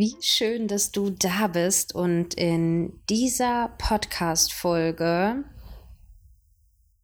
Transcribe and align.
Wie 0.00 0.14
schön, 0.20 0.68
dass 0.68 0.92
du 0.92 1.10
da 1.10 1.48
bist 1.48 1.92
und 1.92 2.34
in 2.34 3.00
dieser 3.10 3.70
Podcast-Folge 3.78 5.42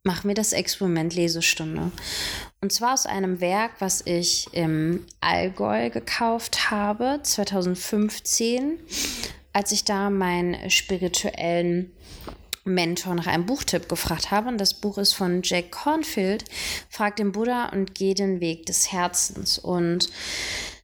machen 0.05 0.29
wir 0.29 0.35
das 0.37 0.53
Experiment 0.53 1.13
Lesestunde. 1.13 1.91
Und 2.61 2.73
zwar 2.73 2.95
aus 2.95 3.07
einem 3.07 3.41
Werk, 3.41 3.73
was 3.81 4.07
ich 4.07 4.47
im 4.53 5.05
Allgäu 5.21 5.91
gekauft 5.91 6.71
habe, 6.71 7.19
2015, 7.21 8.79
als 9.53 9.73
ich 9.73 9.83
da 9.83 10.09
meinen 10.09 10.71
spirituellen 10.71 11.91
Mentor 12.63 13.17
nach 13.17 13.27
einem 13.27 13.47
Buchtipp 13.47 13.89
gefragt 13.89 14.31
habe. 14.31 14.49
Und 14.49 14.59
das 14.59 14.75
Buch 14.75 14.99
ist 14.99 15.15
von 15.15 15.41
Jack 15.43 15.73
Cornfield, 15.73 16.45
Frag 16.89 17.17
den 17.17 17.33
Buddha 17.33 17.71
und 17.71 17.97
geh 17.97 18.15
den 18.15 18.39
Weg 18.39 18.67
des 18.67 18.93
Herzens. 18.93 19.59
Und 19.59 20.11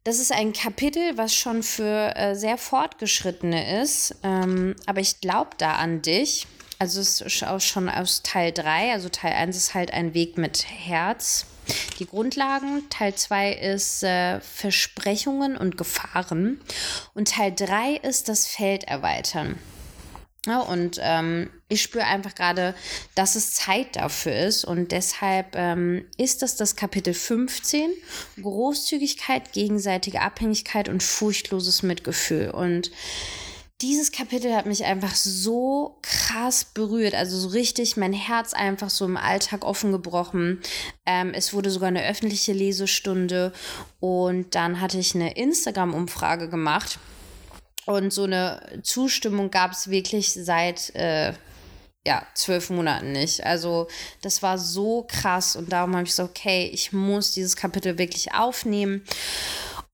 das 0.05 0.19
ist 0.19 0.33
ein 0.33 0.53
Kapitel, 0.53 1.17
was 1.19 1.35
schon 1.35 1.63
für 1.63 2.17
äh, 2.17 2.35
sehr 2.35 2.57
Fortgeschrittene 2.57 3.83
ist. 3.83 4.15
Ähm, 4.23 4.75
aber 4.87 5.01
ich 5.01 5.21
glaube 5.21 5.51
da 5.59 5.75
an 5.75 6.03
dich. 6.03 6.47
Also 6.79 7.01
es 7.01 7.21
ist 7.21 7.45
auch 7.45 7.61
schon 7.61 7.91
aus 7.91 8.23
Teil 8.23 8.53
3. 8.53 8.93
Also 8.93 9.11
Teil 9.11 9.35
1 9.35 9.57
ist 9.57 9.75
halt 9.75 9.93
ein 9.93 10.15
Weg 10.15 10.39
mit 10.39 10.65
Herz. 10.67 11.45
Die 11.99 12.07
Grundlagen. 12.07 12.89
Teil 12.89 13.15
2 13.15 13.53
ist 13.53 14.03
äh, 14.03 14.41
Versprechungen 14.41 15.59
und 15.59 15.77
Gefahren. 15.77 16.61
Und 17.15 17.33
Teil 17.33 17.53
3 17.55 17.97
ist 17.97 18.31
das 18.31 18.47
Feld 18.47 18.85
erweitern. 18.85 19.59
Ja, 20.47 20.61
und 20.61 20.99
ähm, 21.03 21.51
ich 21.69 21.83
spüre 21.83 22.05
einfach 22.05 22.35
gerade, 22.35 22.75
dass 23.15 23.37
es 23.37 23.53
Zeit 23.53 23.97
dafür 23.97 24.35
ist. 24.35 24.65
Und 24.65 24.91
deshalb 24.91 25.55
ähm, 25.55 26.07
ist 26.17 26.41
das 26.41 26.57
das 26.57 26.77
Kapitel 26.77 27.13
15, 27.13 27.91
Großzügigkeit, 28.41 29.53
gegenseitige 29.53 30.23
Abhängigkeit 30.23 30.89
und 30.89 31.03
furchtloses 31.03 31.83
Mitgefühl. 31.83 32.51
Und 32.51 32.91
dieses 33.83 34.13
Kapitel 34.13 34.55
hat 34.55 34.65
mich 34.65 34.85
einfach 34.85 35.15
so 35.15 35.99
krass 36.03 36.65
berührt, 36.65 37.15
also 37.15 37.39
so 37.39 37.49
richtig 37.49 37.97
mein 37.99 38.13
Herz 38.13 38.55
einfach 38.55 38.91
so 38.91 39.05
im 39.05 39.19
Alltag 39.19 39.65
offen 39.65 39.93
gebrochen. 39.93 40.61
Ähm, 41.05 41.33
es 41.35 41.53
wurde 41.53 41.71
sogar 41.71 41.89
eine 41.89 42.07
öffentliche 42.07 42.53
Lesestunde 42.53 43.53
und 44.01 44.55
dann 44.55 44.81
hatte 44.81 44.99
ich 44.99 45.15
eine 45.15 45.37
Instagram-Umfrage 45.37 46.49
gemacht 46.49 46.99
und 47.91 48.13
so 48.13 48.25
eine 48.25 48.81
Zustimmung 48.83 49.51
gab 49.51 49.73
es 49.73 49.91
wirklich 49.91 50.33
seit 50.33 50.95
äh, 50.95 51.33
ja, 52.07 52.27
zwölf 52.35 52.71
Monaten 52.71 53.13
nicht. 53.13 53.45
Also 53.45 53.89
das 54.23 54.43
war 54.43 54.59
so 54.59 55.07
krass 55.09 55.57
und 55.57 55.73
darum 55.73 55.95
habe 55.95 56.05
ich 56.05 56.11
gesagt, 56.11 56.31
okay, 56.31 56.71
ich 56.73 56.93
muss 56.93 57.33
dieses 57.33 57.57
Kapitel 57.57 57.99
wirklich 57.99 58.33
aufnehmen. 58.33 59.05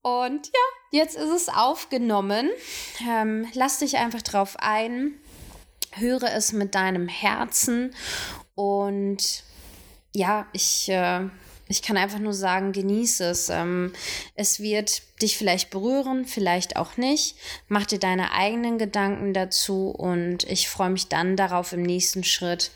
Und 0.01 0.47
ja, 0.47 0.99
jetzt 0.99 1.17
ist 1.17 1.29
es 1.29 1.49
aufgenommen. 1.49 2.49
Ähm, 3.07 3.47
lass 3.53 3.79
dich 3.79 3.97
einfach 3.97 4.21
drauf 4.21 4.55
ein. 4.59 5.15
Höre 5.93 6.31
es 6.33 6.53
mit 6.53 6.75
deinem 6.75 7.07
Herzen. 7.07 7.93
Und 8.55 9.43
ja, 10.13 10.47
ich 10.53 10.87
äh, 10.89 11.27
ich 11.67 11.81
kann 11.81 11.97
einfach 11.97 12.19
nur 12.19 12.33
sagen, 12.33 12.71
genieße 12.71 13.25
es. 13.25 13.49
Ähm, 13.49 13.93
es 14.35 14.59
wird 14.59 15.01
dich 15.21 15.37
vielleicht 15.37 15.69
berühren, 15.69 16.25
vielleicht 16.25 16.75
auch 16.75 16.97
nicht. 16.97 17.35
Mach 17.67 17.85
dir 17.85 17.99
deine 17.99 18.31
eigenen 18.31 18.77
Gedanken 18.77 19.33
dazu 19.33 19.89
und 19.89 20.43
ich 20.43 20.69
freue 20.69 20.89
mich 20.89 21.07
dann 21.07 21.35
darauf, 21.35 21.73
im 21.73 21.81
nächsten 21.81 22.23
Schritt 22.23 22.71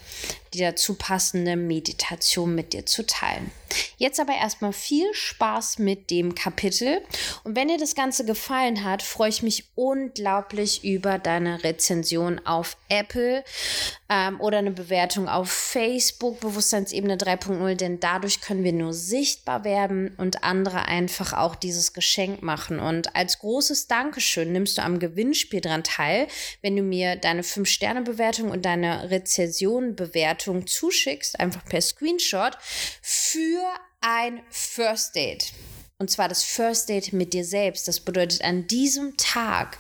die 0.53 0.59
dazu 0.59 0.95
passende 0.95 1.55
Meditation 1.55 2.55
mit 2.55 2.73
dir 2.73 2.85
zu 2.85 3.05
teilen. 3.05 3.51
Jetzt 3.97 4.19
aber 4.19 4.33
erstmal 4.33 4.73
viel 4.73 5.13
Spaß 5.13 5.79
mit 5.79 6.09
dem 6.09 6.35
Kapitel. 6.35 7.01
Und 7.43 7.55
wenn 7.55 7.69
dir 7.69 7.77
das 7.77 7.95
Ganze 7.95 8.25
gefallen 8.25 8.83
hat, 8.83 9.01
freue 9.01 9.29
ich 9.29 9.43
mich 9.43 9.65
unglaublich 9.75 10.83
über 10.83 11.19
deine 11.19 11.63
Rezension 11.63 12.41
auf 12.45 12.75
Apple 12.89 13.45
ähm, 14.09 14.41
oder 14.41 14.57
eine 14.57 14.71
Bewertung 14.71 15.29
auf 15.29 15.49
Facebook, 15.49 16.41
Bewusstseinsebene 16.41 17.15
3.0, 17.15 17.75
denn 17.75 17.99
dadurch 18.01 18.41
können 18.41 18.63
wir 18.65 18.73
nur 18.73 18.93
sichtbar 18.93 19.63
werden 19.63 20.13
und 20.17 20.43
andere 20.43 20.85
einfach 20.85 21.31
auch 21.33 21.55
dieses 21.55 21.93
Geschenk 21.93 22.41
machen. 22.41 22.79
Und 22.79 23.15
als 23.15 23.39
großes 23.39 23.87
Dankeschön 23.87 24.51
nimmst 24.51 24.77
du 24.77 24.81
am 24.81 24.99
Gewinnspiel 24.99 25.61
dran 25.61 25.83
teil, 25.83 26.27
wenn 26.61 26.75
du 26.75 26.83
mir 26.83 27.15
deine 27.15 27.43
5-Sterne-Bewertung 27.43 28.51
und 28.51 28.65
deine 28.65 29.09
Rezension-Bewertung 29.09 30.40
Bewertung 30.41 30.67
zuschickst, 30.67 31.39
einfach 31.39 31.63
per 31.65 31.81
Screenshot, 31.81 32.57
für 33.01 33.63
ein 34.01 34.41
First 34.49 35.15
Date. 35.15 35.53
Und 35.97 36.09
zwar 36.09 36.27
das 36.27 36.43
First 36.43 36.89
Date 36.89 37.13
mit 37.13 37.33
dir 37.33 37.45
selbst. 37.45 37.87
Das 37.87 37.99
bedeutet, 37.99 38.43
an 38.43 38.67
diesem 38.67 39.15
Tag 39.17 39.77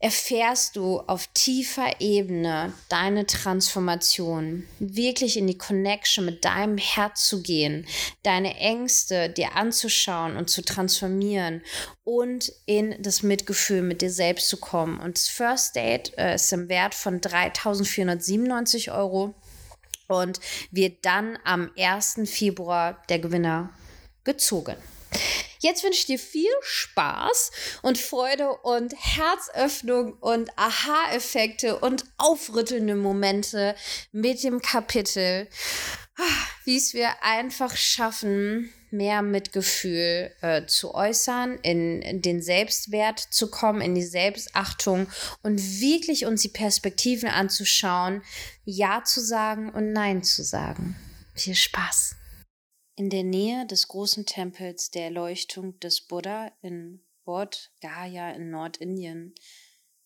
erfährst 0.00 0.76
du 0.76 1.00
auf 1.00 1.26
tiefer 1.34 2.00
Ebene 2.00 2.72
deine 2.88 3.26
Transformation, 3.26 4.66
wirklich 4.78 5.36
in 5.36 5.48
die 5.48 5.58
Connection 5.58 6.24
mit 6.24 6.44
deinem 6.44 6.78
Herz 6.78 7.26
zu 7.26 7.42
gehen, 7.42 7.84
deine 8.22 8.56
Ängste 8.56 9.28
dir 9.28 9.56
anzuschauen 9.56 10.36
und 10.36 10.50
zu 10.50 10.62
transformieren 10.62 11.62
und 12.04 12.52
in 12.64 12.94
das 13.02 13.24
Mitgefühl 13.24 13.82
mit 13.82 14.00
dir 14.00 14.12
selbst 14.12 14.48
zu 14.48 14.58
kommen. 14.58 15.00
Und 15.00 15.16
das 15.16 15.26
First 15.26 15.74
Date 15.74 16.16
äh, 16.16 16.36
ist 16.36 16.52
im 16.52 16.68
Wert 16.68 16.94
von 16.94 17.20
3.497 17.20 18.94
Euro 18.96 19.34
und 20.08 20.40
wird 20.70 21.04
dann 21.04 21.38
am 21.44 21.70
1. 21.76 22.20
Februar 22.24 23.02
der 23.08 23.20
Gewinner 23.20 23.70
gezogen. 24.24 24.76
Jetzt 25.60 25.82
wünsche 25.82 26.00
ich 26.00 26.06
dir 26.06 26.18
viel 26.18 26.50
Spaß 26.62 27.50
und 27.82 27.98
Freude 27.98 28.50
und 28.62 28.94
Herzöffnung 28.96 30.12
und 30.14 30.50
Aha-Effekte 30.56 31.78
und 31.78 32.04
aufrüttelnde 32.16 32.94
Momente 32.94 33.74
mit 34.12 34.42
dem 34.44 34.60
Kapitel, 34.60 35.48
wie 36.64 36.76
es 36.76 36.94
wir 36.94 37.22
einfach 37.22 37.76
schaffen, 37.76 38.72
mehr 38.92 39.22
Mitgefühl 39.22 40.32
äh, 40.40 40.66
zu 40.66 40.94
äußern, 40.94 41.58
in, 41.62 42.02
in, 42.02 42.22
den 42.22 42.42
Selbstwert 42.42 43.18
zu 43.18 43.50
kommen, 43.50 43.80
in 43.80 43.94
die 43.94 44.02
Selbstachtung 44.02 45.06
und 45.42 45.58
wirklich 45.80 46.26
uns 46.26 46.42
die 46.42 46.48
Perspektiven 46.48 47.28
anzuschauen, 47.28 48.22
Ja 48.64 49.02
zu 49.04 49.20
sagen 49.20 49.70
und 49.70 49.92
Nein 49.92 50.22
zu 50.22 50.42
sagen. 50.42 50.96
Viel 51.34 51.54
Spaß! 51.54 52.16
In 52.96 53.10
der 53.10 53.22
Nähe 53.22 53.64
des 53.66 53.86
großen 53.86 54.26
Tempels 54.26 54.90
der 54.90 55.04
Erleuchtung 55.04 55.78
des 55.78 56.00
Buddha 56.00 56.50
in 56.62 57.04
Bodh 57.24 57.70
Gaya 57.80 58.30
in 58.30 58.50
Nordindien 58.50 59.34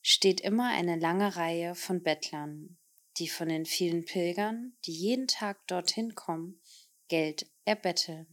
steht 0.03 0.41
immer 0.41 0.71
eine 0.71 0.97
lange 0.97 1.37
Reihe 1.37 1.75
von 1.75 2.03
Bettlern, 2.03 2.77
die 3.19 3.29
von 3.29 3.49
den 3.49 3.65
vielen 3.65 4.05
Pilgern, 4.05 4.77
die 4.85 4.93
jeden 4.93 5.29
Tag 5.29 5.67
dorthin 5.69 6.15
kommen, 6.15 6.61
Geld 7.09 7.47
erbetteln. 7.65 8.27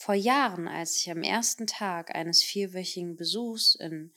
Vor 0.00 0.14
Jahren, 0.14 0.68
als 0.68 0.96
ich 0.98 1.10
am 1.10 1.24
ersten 1.24 1.66
Tag 1.66 2.14
eines 2.14 2.40
vierwöchigen 2.40 3.16
Besuchs 3.16 3.74
in 3.74 4.12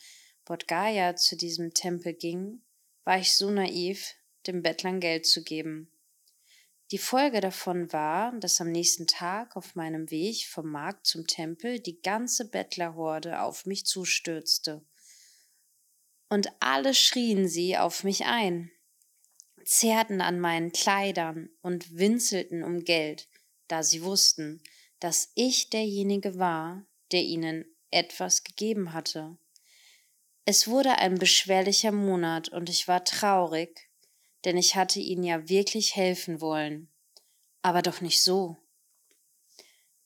Bodh 0.45 1.16
zu 1.16 1.36
diesem 1.36 1.74
Tempel 1.74 2.13
ging, 2.13 2.62
war 3.04 3.18
ich 3.18 3.33
so 3.33 3.50
naiv, 3.50 4.13
dem 4.45 4.62
Bettlern 4.62 5.00
Geld 5.00 5.25
zu 5.25 5.44
geben. 5.44 5.92
Die 6.92 7.00
Folge 7.00 7.42
davon 7.42 7.92
war, 7.92 8.31
dass 8.39 8.62
am 8.62 8.72
nächsten 8.72 9.07
Tag 9.07 9.56
auf 9.56 9.74
meinem 9.74 10.12
Weg 10.12 10.45
vom 10.45 10.69
Markt 10.69 11.07
zum 11.07 11.25
Tempel 11.25 11.80
die 11.80 12.00
ganze 12.00 12.48
Bettlerhorde 12.48 13.42
auf 13.42 13.66
mich 13.66 13.88
zustürzte. 13.88 14.86
Und 16.30 16.51
alle 16.60 16.94
schrien 16.94 17.48
sie 17.48 17.75
auf 17.75 18.04
mich 18.04 18.25
ein, 18.25 18.69
zerrten 19.66 20.22
an 20.22 20.39
meinen 20.39 20.74
Kleidern 20.74 21.50
und 21.62 21.98
winselten 21.98 22.63
um 22.63 22.84
Geld, 22.84 23.27
da 23.68 23.81
sie 23.81 24.04
wussten, 24.04 24.62
dass 25.01 25.31
ich 25.36 25.69
derjenige 25.69 26.38
war, 26.39 26.86
der 27.12 27.24
ihnen 27.24 27.65
etwas 27.89 28.44
gegeben 28.44 28.94
hatte. 28.94 29.38
Es 30.45 30.68
wurde 30.68 30.98
ein 30.98 31.15
beschwerlicher 31.15 31.92
Monat 31.92 32.50
und 32.50 32.69
ich 32.69 32.88
war 32.88 33.03
traurig, 33.03 33.89
denn 34.45 34.57
ich 34.57 34.75
hatte 34.75 35.00
ihnen 35.00 35.24
ja 35.24 35.50
wirklich 35.50 35.95
helfen 35.95 36.39
wollen, 36.39 36.88
aber 37.62 37.81
doch 37.81 38.00
nicht 38.01 38.24
so. 38.24 38.57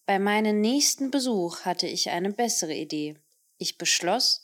Bei 0.06 0.18
meinem 0.18 0.62
nächsten 0.62 1.12
Besuch 1.12 1.62
hatte 1.62 1.88
ich 1.88 2.09
eine 2.09 2.31
bessere 2.31 2.74
Idee. 2.74 3.18
Ich 3.57 3.77
beschloss, 3.77 4.44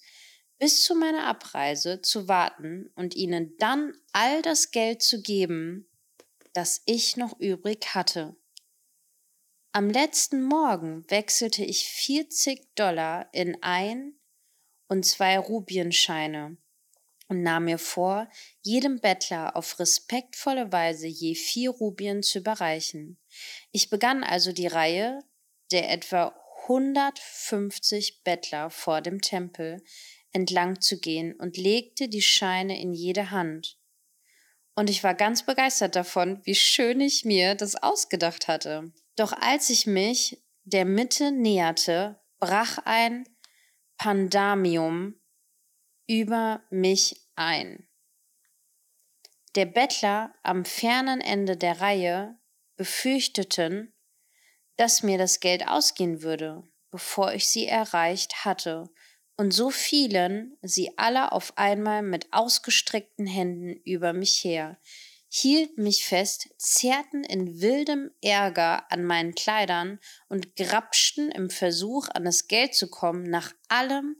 bis 0.57 0.83
zu 0.83 0.95
meiner 0.95 1.27
Abreise 1.27 2.01
zu 2.01 2.27
warten 2.27 2.91
und 2.95 3.15
ihnen 3.15 3.55
dann 3.57 3.93
all 4.11 4.41
das 4.41 4.71
Geld 4.71 5.01
zu 5.01 5.21
geben, 5.21 5.89
das 6.53 6.81
ich 6.85 7.15
noch 7.15 7.39
übrig 7.39 7.95
hatte. 7.95 8.35
Am 9.73 9.89
letzten 9.89 10.43
Morgen 10.43 11.09
wechselte 11.09 11.63
ich 11.63 11.87
40 11.87 12.75
Dollar 12.75 13.29
in 13.31 13.55
ein 13.63 14.15
und 14.89 15.05
zwei 15.05 15.39
Rubienscheine 15.39 16.57
und 17.29 17.41
nahm 17.41 17.63
mir 17.63 17.77
vor, 17.77 18.27
jedem 18.61 18.99
Bettler 18.99 19.55
auf 19.55 19.79
respektvolle 19.79 20.73
Weise 20.73 21.07
je 21.07 21.35
vier 21.35 21.69
Rubien 21.69 22.21
zu 22.21 22.39
überreichen. 22.39 23.17
Ich 23.71 23.89
begann 23.89 24.25
also 24.25 24.51
die 24.51 24.67
Reihe 24.67 25.19
der 25.71 25.89
etwa 25.89 26.35
150 26.63 28.23
Bettler 28.25 28.69
vor 28.69 28.99
dem 28.99 29.21
Tempel 29.21 29.81
entlang 30.33 30.81
zu 30.81 30.99
gehen 30.99 31.33
und 31.33 31.55
legte 31.55 32.09
die 32.09 32.21
Scheine 32.21 32.81
in 32.81 32.91
jede 32.91 33.31
Hand. 33.31 33.77
Und 34.75 34.89
ich 34.89 35.01
war 35.01 35.13
ganz 35.13 35.45
begeistert 35.45 35.95
davon, 35.95 36.41
wie 36.43 36.55
schön 36.55 36.99
ich 36.99 37.23
mir 37.23 37.55
das 37.55 37.75
ausgedacht 37.75 38.49
hatte. 38.49 38.91
Doch 39.21 39.33
als 39.33 39.69
ich 39.69 39.85
mich 39.85 40.41
der 40.63 40.83
Mitte 40.83 41.31
näherte, 41.31 42.19
brach 42.39 42.79
ein 42.85 43.29
Pandamium 43.97 45.13
über 46.07 46.63
mich 46.71 47.27
ein. 47.35 47.87
Der 49.53 49.67
Bettler 49.67 50.33
am 50.41 50.65
fernen 50.65 51.21
Ende 51.21 51.55
der 51.55 51.81
Reihe 51.81 52.39
befürchteten, 52.77 53.93
dass 54.75 55.03
mir 55.03 55.19
das 55.19 55.39
Geld 55.39 55.67
ausgehen 55.67 56.23
würde, 56.23 56.67
bevor 56.89 57.31
ich 57.31 57.47
sie 57.47 57.67
erreicht 57.67 58.43
hatte, 58.43 58.89
und 59.37 59.51
so 59.51 59.69
fielen 59.69 60.57
sie 60.63 60.97
alle 60.97 61.31
auf 61.31 61.59
einmal 61.59 62.01
mit 62.01 62.33
ausgestreckten 62.33 63.27
Händen 63.27 63.79
über 63.83 64.13
mich 64.13 64.43
her, 64.43 64.79
hielten 65.33 65.83
mich 65.83 66.05
fest, 66.05 66.49
zerrten 66.57 67.23
in 67.23 67.61
wildem 67.61 68.11
Ärger 68.21 68.91
an 68.91 69.05
meinen 69.05 69.33
Kleidern 69.33 69.97
und 70.27 70.57
grapschten 70.57 71.31
im 71.31 71.49
Versuch, 71.49 72.09
an 72.09 72.25
das 72.25 72.47
Geld 72.47 72.75
zu 72.75 72.89
kommen, 72.89 73.23
nach 73.23 73.53
allem, 73.69 74.17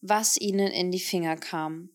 was 0.00 0.36
ihnen 0.36 0.66
in 0.66 0.90
die 0.90 0.98
Finger 0.98 1.36
kam. 1.36 1.90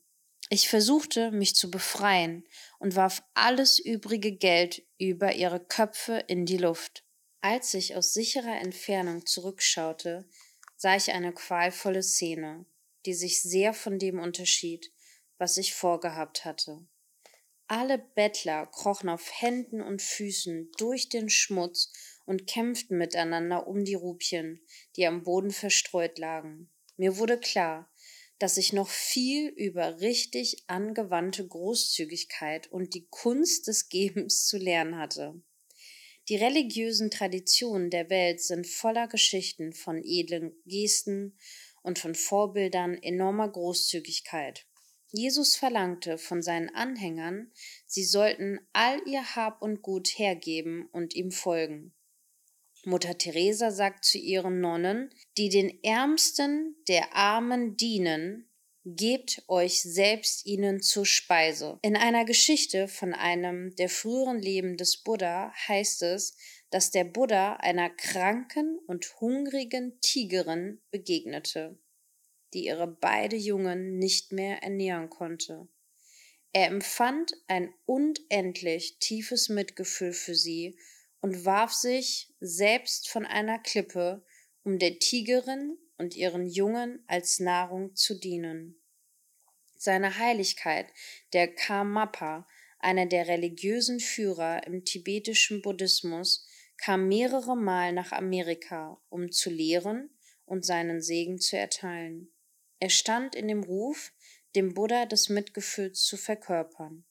Ich 0.50 0.70
versuchte, 0.70 1.32
mich 1.32 1.54
zu 1.54 1.70
befreien 1.70 2.48
und 2.80 2.96
warf 2.96 3.24
alles 3.34 3.78
übrige 3.78 4.32
Geld 4.32 4.84
über 4.98 5.34
ihre 5.36 5.60
Köpfe 5.60 6.24
in 6.28 6.46
die 6.46 6.58
Luft. 6.58 7.04
Als 7.42 7.74
ich 7.74 7.98
aus 7.98 8.14
sicherer 8.14 8.62
Entfernung 8.62 9.26
zurückschaute, 9.26 10.30
sah 10.78 10.96
ich 10.96 11.12
eine 11.12 11.34
qualvolle 11.34 12.04
Szene, 12.04 12.66
die 13.06 13.16
sich 13.16 13.42
sehr 13.42 13.74
von 13.74 14.00
dem 14.00 14.18
unterschied, 14.20 14.94
was 15.38 15.58
ich 15.58 15.74
vorgehabt 15.74 16.46
hatte. 16.46 16.88
Alle 17.68 17.98
Bettler 17.98 18.68
krochen 18.68 19.10
auf 19.10 19.42
Händen 19.42 19.82
und 19.82 20.00
Füßen 20.00 20.72
durch 20.78 21.10
den 21.10 21.30
Schmutz 21.30 21.92
und 22.26 22.46
kämpften 22.46 22.98
miteinander 22.98 23.68
um 23.68 23.84
die 23.86 23.96
Rupien, 23.96 24.62
die 24.96 25.08
am 25.08 25.24
Boden 25.24 25.50
verstreut 25.50 26.20
lagen. 26.20 26.70
Mir 26.96 27.18
wurde 27.18 27.40
klar, 27.40 27.92
dass 28.38 28.58
ich 28.58 28.72
noch 28.72 28.90
viel 28.90 29.48
über 29.50 30.00
richtig 30.00 30.64
angewandte 30.68 31.48
Großzügigkeit 31.48 32.68
und 32.72 32.94
die 32.94 33.08
Kunst 33.10 33.68
des 33.68 33.90
Gebens 33.90 34.46
zu 34.46 34.58
lernen 34.58 34.98
hatte. 34.98 35.42
Die 36.30 36.36
religiösen 36.36 37.10
Traditionen 37.10 37.90
der 37.90 38.10
Welt 38.12 38.42
sind 38.42 38.68
voller 38.68 39.08
Geschichten 39.08 39.74
von 39.74 40.04
edlen 40.04 40.54
Gesten 40.66 41.38
und 41.82 41.98
von 41.98 42.14
Vorbildern 42.14 42.96
enormer 43.02 43.50
Großzügigkeit. 43.50 44.68
Jesus 45.12 45.56
verlangte 45.56 46.18
von 46.18 46.42
seinen 46.42 46.70
Anhängern, 46.74 47.52
sie 47.86 48.04
sollten 48.04 48.60
all 48.74 49.00
ihr 49.08 49.36
Hab 49.36 49.62
und 49.62 49.82
Gut 49.82 50.10
hergeben 50.18 50.90
und 50.92 51.16
ihm 51.16 51.32
folgen. 51.32 51.94
Mutter 52.86 53.18
Teresa 53.18 53.72
sagt 53.72 54.06
zu 54.06 54.18
ihren 54.18 54.60
Nonnen, 54.60 55.10
die 55.38 55.50
den 55.50 55.84
Ärmsten 55.84 56.76
der 56.88 57.16
Armen 57.16 57.78
dienen, 57.78 58.50
gebt 58.86 59.44
euch 59.48 59.82
selbst 59.82 60.46
ihnen 60.46 60.82
zur 60.82 61.06
Speise. 61.06 61.80
In 61.82 61.98
einer 61.98 62.24
Geschichte 62.24 62.88
von 62.88 63.14
einem 63.14 63.76
der 63.78 63.90
früheren 63.90 64.40
Leben 64.40 64.78
des 64.78 65.02
Buddha 65.02 65.52
heißt 65.68 66.04
es, 66.04 66.38
dass 66.70 66.92
der 66.92 67.06
Buddha 67.06 67.54
einer 67.54 67.90
kranken 67.90 68.78
und 68.86 69.20
hungrigen 69.20 70.00
Tigerin 70.02 70.82
begegnete 70.92 71.80
die 72.56 72.66
ihre 72.66 72.88
beide 72.88 73.36
Jungen 73.36 74.00
nicht 74.00 74.32
mehr 74.32 74.64
ernähren 74.64 75.10
konnte. 75.10 75.68
Er 76.54 76.68
empfand 76.68 77.34
ein 77.48 77.74
unendlich 77.86 78.98
tiefes 79.00 79.50
Mitgefühl 79.50 80.14
für 80.14 80.36
sie 80.36 80.80
und 81.20 81.44
warf 81.44 81.74
sich 81.74 82.34
selbst 82.40 83.10
von 83.10 83.26
einer 83.26 83.60
Klippe, 83.60 84.26
um 84.64 84.80
der 84.80 85.00
Tigerin 85.00 85.78
und 85.98 86.16
ihren 86.16 86.48
Jungen 86.48 87.04
als 87.08 87.42
Nahrung 87.42 87.94
zu 87.94 88.18
dienen. 88.18 88.82
Seine 89.76 90.18
Heiligkeit, 90.18 90.88
der 91.34 91.54
Karmapa, 91.54 92.48
einer 92.80 93.06
der 93.06 93.28
religiösen 93.28 94.00
Führer 94.00 94.66
im 94.66 94.86
tibetischen 94.86 95.62
Buddhismus, 95.62 96.48
kam 96.78 97.10
mehrere 97.10 97.58
Mal 97.58 97.92
nach 97.92 98.14
Amerika, 98.14 99.02
um 99.10 99.30
zu 99.30 99.50
lehren 99.50 100.10
und 100.46 100.66
seinen 100.66 101.02
Segen 101.02 101.38
zu 101.38 101.58
erteilen. 101.58 102.32
Er 102.80 102.90
stand 102.90 103.36
in 103.36 103.48
dem 103.48 103.64
Ruf, 103.64 104.12
dem 104.56 104.74
Buddha 104.74 105.06
des 105.06 105.30
Mitgefühls 105.30 106.04
zu 106.04 106.18
verkörpern. 106.18 107.06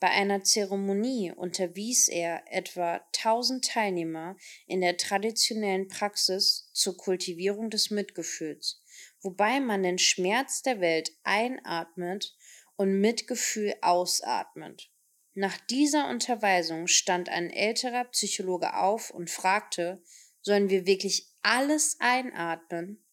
Bei 0.00 0.10
einer 0.10 0.44
Zeremonie 0.44 1.32
unterwies 1.32 2.08
er 2.08 2.44
etwa 2.46 3.00
tausend 3.12 3.64
Teilnehmer 3.64 4.36
in 4.66 4.80
der 4.80 4.96
traditionellen 4.96 5.88
Praxis 5.88 6.70
zur 6.72 6.96
Kultivierung 6.96 7.68
des 7.68 7.90
Mitgefühls, 7.90 8.80
wobei 9.22 9.58
man 9.58 9.82
den 9.82 9.98
Schmerz 9.98 10.62
der 10.62 10.80
Welt 10.80 11.10
einatmet 11.24 12.36
und 12.76 13.00
Mitgefühl 13.00 13.74
ausatmet. 13.82 14.88
Nach 15.34 15.56
dieser 15.66 16.08
Unterweisung 16.08 16.86
stand 16.86 17.28
ein 17.28 17.50
älterer 17.50 18.04
Psychologe 18.04 18.76
auf 18.76 19.10
und 19.10 19.30
fragte, 19.30 20.02
sollen 20.42 20.70
wir 20.70 20.86
wirklich 20.86 21.28
alles 21.42 21.96
einatmen? 21.98 23.04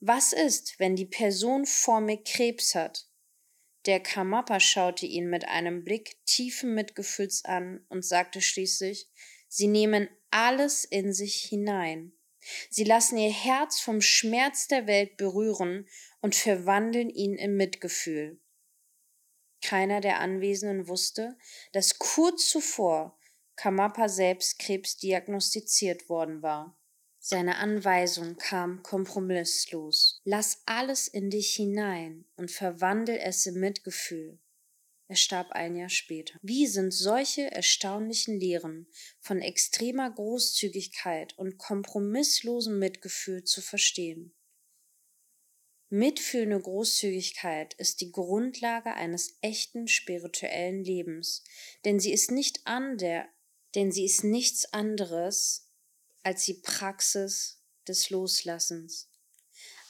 Was 0.00 0.32
ist, 0.32 0.78
wenn 0.78 0.94
die 0.94 1.06
Person 1.06 1.66
vor 1.66 2.00
mir 2.00 2.22
Krebs 2.22 2.74
hat? 2.74 3.08
Der 3.86 4.00
Karmapa 4.00 4.60
schaute 4.60 5.06
ihn 5.06 5.28
mit 5.28 5.48
einem 5.48 5.82
Blick 5.82 6.24
tiefen 6.24 6.74
Mitgefühls 6.74 7.44
an 7.44 7.84
und 7.88 8.04
sagte 8.04 8.40
schließlich, 8.40 9.08
Sie 9.48 9.66
nehmen 9.66 10.08
alles 10.30 10.84
in 10.84 11.12
sich 11.12 11.36
hinein. 11.36 12.12
Sie 12.70 12.84
lassen 12.84 13.18
ihr 13.18 13.32
Herz 13.32 13.80
vom 13.80 14.00
Schmerz 14.00 14.68
der 14.68 14.86
Welt 14.86 15.16
berühren 15.16 15.88
und 16.20 16.34
verwandeln 16.34 17.10
ihn 17.10 17.34
in 17.34 17.56
Mitgefühl. 17.56 18.40
Keiner 19.62 20.00
der 20.00 20.20
Anwesenden 20.20 20.86
wusste, 20.86 21.36
dass 21.72 21.98
kurz 21.98 22.48
zuvor 22.48 23.18
Kamapa 23.56 24.08
selbst 24.08 24.58
Krebs 24.60 24.98
diagnostiziert 24.98 26.08
worden 26.08 26.42
war. 26.42 26.77
Seine 27.20 27.56
Anweisung 27.56 28.36
kam 28.36 28.82
kompromisslos. 28.82 30.20
Lass 30.24 30.62
alles 30.66 31.08
in 31.08 31.30
dich 31.30 31.54
hinein 31.54 32.24
und 32.36 32.50
verwandel 32.50 33.18
es 33.18 33.44
in 33.46 33.58
Mitgefühl. 33.58 34.38
Er 35.08 35.16
starb 35.16 35.52
ein 35.52 35.74
Jahr 35.74 35.88
später. 35.88 36.38
Wie 36.42 36.66
sind 36.66 36.92
solche 36.92 37.50
erstaunlichen 37.50 38.38
Lehren 38.38 38.86
von 39.20 39.40
extremer 39.40 40.10
Großzügigkeit 40.10 41.36
und 41.38 41.56
kompromisslosem 41.56 42.78
Mitgefühl 42.78 43.42
zu 43.44 43.62
verstehen? 43.62 44.34
Mitfühlende 45.90 46.60
Großzügigkeit 46.60 47.72
ist 47.74 48.02
die 48.02 48.12
Grundlage 48.12 48.92
eines 48.92 49.38
echten 49.40 49.88
spirituellen 49.88 50.84
Lebens, 50.84 51.42
denn 51.86 51.98
sie 51.98 52.12
ist 52.12 52.30
nicht 52.30 52.60
an 52.66 52.98
der, 52.98 53.26
denn 53.74 53.90
sie 53.90 54.04
ist 54.04 54.22
nichts 54.22 54.70
anderes 54.74 55.67
als 56.22 56.44
die 56.44 56.54
Praxis 56.54 57.62
des 57.86 58.10
Loslassens. 58.10 59.08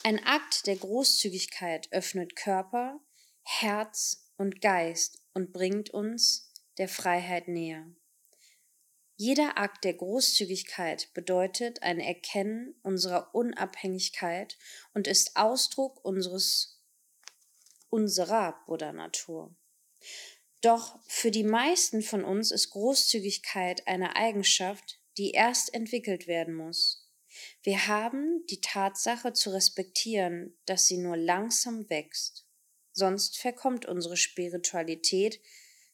Ein 0.03 0.23
Akt 0.25 0.67
der 0.67 0.77
Großzügigkeit 0.77 1.91
öffnet 1.91 2.35
Körper, 2.35 2.99
Herz 3.43 4.29
und 4.37 4.61
Geist 4.61 5.21
und 5.33 5.51
bringt 5.51 5.89
uns 5.89 6.53
der 6.77 6.87
Freiheit 6.87 7.47
näher. 7.47 7.85
Jeder 9.17 9.57
Akt 9.57 9.83
der 9.83 9.95
Großzügigkeit 9.95 11.13
bedeutet 11.13 11.83
ein 11.83 11.99
Erkennen 11.99 12.79
unserer 12.83 13.35
Unabhängigkeit 13.35 14.57
und 14.93 15.07
ist 15.07 15.35
Ausdruck 15.35 16.03
unseres 16.05 16.81
unserer 17.89 18.63
Buddha-Natur. 18.65 19.53
Doch 20.61 20.99
für 21.07 21.31
die 21.31 21.43
meisten 21.43 22.01
von 22.01 22.23
uns 22.23 22.51
ist 22.51 22.69
Großzügigkeit 22.69 23.87
eine 23.87 24.15
Eigenschaft, 24.15 24.98
die 25.19 25.31
erst 25.31 25.73
entwickelt 25.73 26.27
werden 26.27 26.55
muss. 26.55 27.05
Wir 27.61 27.87
haben 27.87 28.45
die 28.49 28.61
Tatsache 28.61 29.33
zu 29.33 29.51
respektieren, 29.51 30.57
dass 30.65 30.87
sie 30.87 30.97
nur 30.97 31.17
langsam 31.17 31.89
wächst. 31.89 32.45
sonst 32.91 33.37
verkommt 33.37 33.85
unsere 33.85 34.17
Spiritualität 34.17 35.39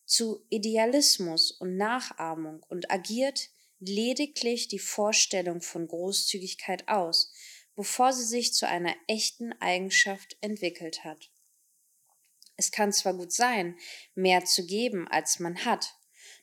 zu 0.05 0.44
Idealismus 0.50 1.51
und 1.51 1.75
Nachahmung 1.77 2.63
und 2.70 2.89
agiert 2.89 3.50
lediglich 3.79 4.70
die 4.70 4.79
Vorstellung 4.79 5.62
von 5.62 5.88
Großzügigkeit 5.88 6.88
aus, 6.88 7.32
bevor 7.75 8.13
sie 8.13 8.24
sich 8.24 8.53
zu 8.53 8.67
einer 8.67 8.96
echten 9.08 9.53
Eigenschaft 9.62 10.38
entwickelt 10.41 11.03
hat. 11.03 11.29
Es 12.55 12.72
kann 12.72 12.94
zwar 12.94 13.13
gut 13.13 13.34
sein, 13.34 13.77
mehr 14.15 14.46
zu 14.46 14.65
geben, 14.65 15.08
als 15.08 15.39
man 15.39 15.65
hat, 15.65 15.94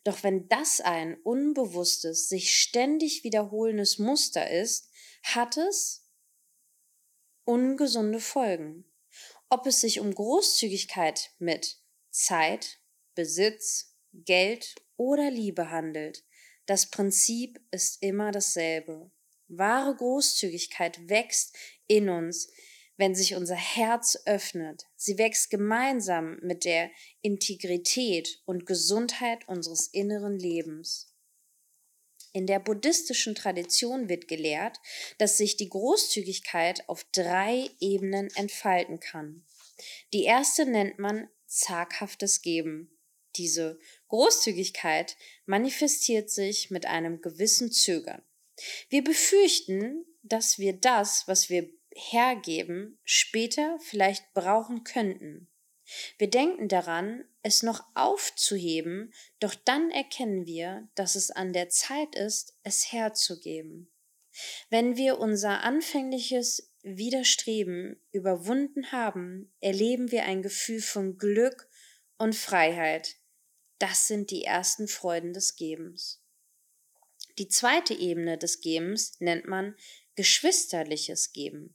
doch 0.04 0.23
wenn 0.23 0.49
das 0.49 0.80
ein 0.80 1.16
unbewusstes, 1.23 2.28
sich 2.28 2.54
ständig 2.54 3.25
wiederholendes 3.25 3.99
Muster 3.99 4.50
ist, 4.50 4.90
hat 5.23 5.56
es 5.56 6.09
ungesunde 7.44 8.21
Folgen. 8.21 8.85
Ob 9.49 9.66
es 9.66 9.80
sich 9.80 10.00
um 10.00 10.14
Großzügigkeit 10.14 11.30
mit 11.38 11.78
Zeit, 12.11 12.80
Besitz, 13.14 13.97
Geld 14.12 14.75
oder 14.97 15.30
Liebe 15.30 15.71
handelt, 15.71 16.25
das 16.66 16.90
Prinzip 16.90 17.61
ist 17.71 18.02
immer 18.02 18.30
dasselbe. 18.30 19.11
Wahre 19.49 19.94
Großzügigkeit 19.94 21.09
wächst 21.09 21.56
in 21.87 22.09
uns, 22.09 22.49
wenn 22.97 23.15
sich 23.15 23.35
unser 23.35 23.57
Herz 23.57 24.19
öffnet. 24.27 24.85
Sie 24.97 25.19
wächst 25.19 25.51
gemeinsam 25.51 26.39
mit 26.43 26.65
der 26.65 26.91
Integrität 27.21 28.41
und 28.45 28.67
Gesundheit 28.67 29.49
unseres 29.49 29.89
inneren 29.89 30.39
Lebens. 30.39 31.13
In 32.33 32.47
der 32.47 32.61
buddhistischen 32.61 33.35
Tradition 33.35 34.09
wird 34.09 34.27
gelehrt, 34.27 34.79
dass 35.19 35.37
sich 35.37 35.57
die 35.57 35.69
Großzügigkeit 35.69 36.89
auf 36.89 37.05
drei 37.13 37.69
Ebenen 37.79 38.29
entfalten 38.37 39.01
kann. 39.01 39.45
Die 40.13 40.25
erste 40.25 40.65
nennt 40.65 40.99
man 40.99 41.29
zaghaftes 41.47 42.41
Geben. 42.41 42.99
Diese 43.37 43.79
Großzügigkeit 44.09 45.17
manifestiert 45.45 46.31
sich 46.31 46.71
mit 46.71 46.87
einem 46.87 47.21
gewissen 47.21 47.71
Zögern. 47.71 48.23
Wir 48.89 49.05
befürchten, 49.05 50.05
dass 50.23 50.59
wir 50.59 50.75
das, 50.75 51.25
was 51.27 51.51
wir 51.51 51.69
hergeben, 51.95 52.99
später 53.05 53.79
vielleicht 53.81 54.33
brauchen 54.33 54.85
könnten. 54.85 55.49
Wir 56.19 56.31
denken 56.31 56.69
daran, 56.69 57.25
es 57.43 57.63
noch 57.63 57.85
aufzuheben, 57.95 59.13
doch 59.41 59.55
dann 59.55 59.91
erkennen 59.91 60.47
wir, 60.47 60.89
dass 60.95 61.17
es 61.17 61.31
an 61.31 61.53
der 61.53 61.69
Zeit 61.69 62.15
ist, 62.15 62.57
es 62.63 62.93
herzugeben. 62.93 63.91
Wenn 64.71 64.97
wir 64.97 65.19
unser 65.19 65.63
anfängliches 65.63 66.73
Widerstreben 66.83 68.01
überwunden 68.11 68.91
haben, 68.91 69.53
erleben 69.61 70.11
wir 70.11 70.25
ein 70.25 70.43
Gefühl 70.43 70.81
von 70.81 71.19
Glück 71.19 71.69
und 72.17 72.35
Freiheit. 72.35 73.17
Das 73.79 74.07
sind 74.07 74.31
die 74.31 74.45
ersten 74.45 74.89
Freuden 74.89 75.33
des 75.33 75.57
Gebens. 75.57 76.23
Die 77.39 77.49
zweite 77.49 77.95
Ebene 77.95 78.39
des 78.39 78.61
Gebens 78.61 79.21
nennt 79.21 79.47
man 79.47 79.77
geschwisterliches 80.15 81.33
Geben. 81.33 81.75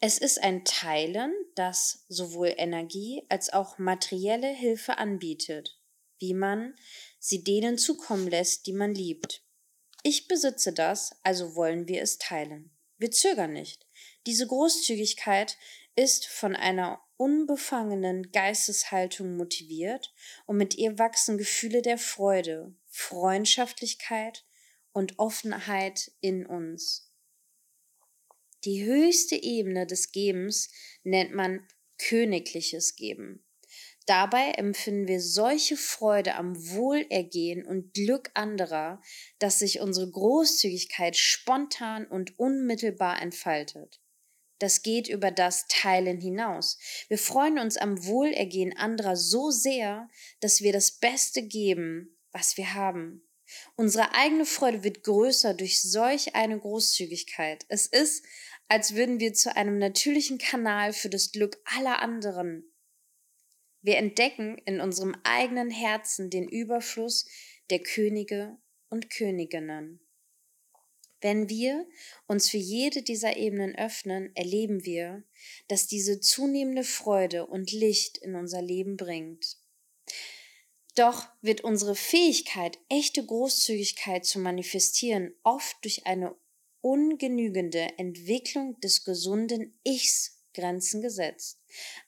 Es 0.00 0.18
ist 0.18 0.42
ein 0.42 0.64
Teilen, 0.64 1.34
das 1.54 2.04
sowohl 2.08 2.54
Energie 2.56 3.24
als 3.28 3.52
auch 3.52 3.78
materielle 3.78 4.48
Hilfe 4.48 4.98
anbietet, 4.98 5.80
wie 6.18 6.34
man 6.34 6.74
sie 7.18 7.42
denen 7.42 7.78
zukommen 7.78 8.28
lässt, 8.28 8.66
die 8.66 8.72
man 8.72 8.94
liebt. 8.94 9.42
Ich 10.02 10.28
besitze 10.28 10.72
das, 10.72 11.18
also 11.22 11.56
wollen 11.56 11.88
wir 11.88 12.00
es 12.02 12.18
teilen. 12.18 12.70
Wir 12.96 13.10
zögern 13.10 13.52
nicht. 13.52 13.86
Diese 14.26 14.46
Großzügigkeit 14.46 15.56
ist 15.96 16.26
von 16.26 16.54
einer 16.54 17.00
unbefangenen 17.16 18.30
Geisteshaltung 18.30 19.36
motiviert 19.36 20.14
und 20.46 20.56
mit 20.56 20.76
ihr 20.76 20.98
wachsen 20.98 21.38
Gefühle 21.38 21.82
der 21.82 21.98
Freude, 21.98 22.76
Freundschaftlichkeit 22.86 24.44
und 24.92 25.18
Offenheit 25.18 26.12
in 26.20 26.46
uns. 26.46 27.07
Die 28.64 28.84
höchste 28.84 29.36
Ebene 29.36 29.86
des 29.86 30.12
Gebens 30.12 30.70
nennt 31.04 31.34
man 31.34 31.66
königliches 31.98 32.96
Geben. 32.96 33.44
Dabei 34.06 34.52
empfinden 34.52 35.06
wir 35.06 35.20
solche 35.20 35.76
Freude 35.76 36.34
am 36.36 36.56
Wohlergehen 36.70 37.66
und 37.66 37.92
Glück 37.92 38.30
anderer, 38.32 39.02
dass 39.38 39.58
sich 39.58 39.80
unsere 39.80 40.10
Großzügigkeit 40.10 41.14
spontan 41.14 42.06
und 42.06 42.38
unmittelbar 42.38 43.20
entfaltet. 43.20 44.00
Das 44.58 44.82
geht 44.82 45.08
über 45.08 45.30
das 45.30 45.66
Teilen 45.68 46.20
hinaus. 46.20 46.78
Wir 47.08 47.18
freuen 47.18 47.58
uns 47.58 47.76
am 47.76 48.04
Wohlergehen 48.06 48.76
anderer 48.76 49.14
so 49.14 49.50
sehr, 49.50 50.08
dass 50.40 50.62
wir 50.62 50.72
das 50.72 50.92
Beste 50.92 51.42
geben, 51.42 52.18
was 52.32 52.56
wir 52.56 52.72
haben. 52.72 53.27
Unsere 53.76 54.14
eigene 54.14 54.44
Freude 54.44 54.84
wird 54.84 55.02
größer 55.02 55.54
durch 55.54 55.80
solch 55.80 56.34
eine 56.34 56.58
Großzügigkeit. 56.58 57.64
Es 57.68 57.86
ist, 57.86 58.24
als 58.68 58.94
würden 58.94 59.20
wir 59.20 59.32
zu 59.32 59.54
einem 59.56 59.78
natürlichen 59.78 60.38
Kanal 60.38 60.92
für 60.92 61.08
das 61.08 61.32
Glück 61.32 61.58
aller 61.64 62.00
anderen. 62.00 62.70
Wir 63.80 63.96
entdecken 63.96 64.58
in 64.66 64.80
unserem 64.80 65.16
eigenen 65.24 65.70
Herzen 65.70 66.30
den 66.30 66.48
Überfluss 66.48 67.26
der 67.70 67.80
Könige 67.80 68.58
und 68.88 69.10
Königinnen. 69.10 70.00
Wenn 71.20 71.48
wir 71.48 71.86
uns 72.26 72.48
für 72.48 72.58
jede 72.58 73.02
dieser 73.02 73.36
Ebenen 73.36 73.76
öffnen, 73.76 74.30
erleben 74.36 74.84
wir, 74.84 75.24
dass 75.66 75.88
diese 75.88 76.20
zunehmende 76.20 76.84
Freude 76.84 77.46
und 77.46 77.72
Licht 77.72 78.18
in 78.18 78.36
unser 78.36 78.62
Leben 78.62 78.96
bringt. 78.96 79.56
Doch 80.98 81.28
wird 81.42 81.60
unsere 81.60 81.94
Fähigkeit, 81.94 82.76
echte 82.88 83.24
Großzügigkeit 83.24 84.24
zu 84.26 84.40
manifestieren, 84.40 85.32
oft 85.44 85.76
durch 85.84 86.06
eine 86.06 86.34
ungenügende 86.80 87.96
Entwicklung 87.98 88.80
des 88.80 89.04
gesunden 89.04 89.78
Ichs 89.84 90.42
Grenzen 90.54 91.00
gesetzt. 91.00 91.60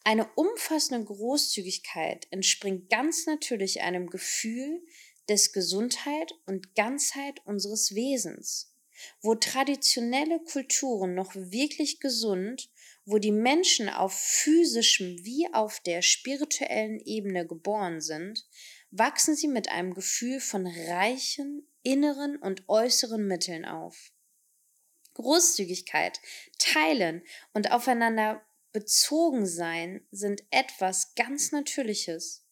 Eine 0.03 0.29
umfassende 0.35 1.05
Großzügigkeit 1.05 2.27
entspringt 2.33 2.91
ganz 2.91 3.27
natürlich 3.27 3.81
einem 3.81 4.11
Gefühl 4.11 4.83
des 5.29 5.53
Gesundheit 5.53 6.33
und 6.47 6.75
Ganzheit 6.75 7.47
unseres 7.47 7.95
Wesens. 7.95 8.75
Wo 9.23 9.37
traditionelle 9.37 10.41
Kulturen 10.41 11.15
noch 11.15 11.37
wirklich 11.37 12.01
gesund, 12.01 12.69
wo 13.05 13.19
die 13.19 13.33
Menschen 13.33 13.89
auf 13.89 14.13
physischem 14.13 15.25
wie 15.25 15.47
auf 15.53 15.81
der 15.81 16.03
spirituellen 16.03 16.99
Ebene 17.01 17.47
geboren 17.47 18.01
sind, 18.01 18.47
wachsen 18.91 19.35
sie 19.35 19.49
mit 19.49 19.69
einem 19.69 19.95
Gefühl 19.95 20.41
von 20.41 20.67
reichen 20.67 21.67
inneren 21.83 22.37
und 22.37 22.69
äußeren 22.69 23.27
Mitteln 23.27 23.65
auf. 23.65 24.13
Großzügigkeit, 25.15 26.21
Teilen 26.59 27.23
und 27.53 27.73
aufeinander 27.73 28.43
bezogen 28.73 29.47
sein 29.47 30.07
sind 30.11 30.43
etwas 30.51 31.15
ganz 31.15 31.53
Natürliches. 31.53 32.45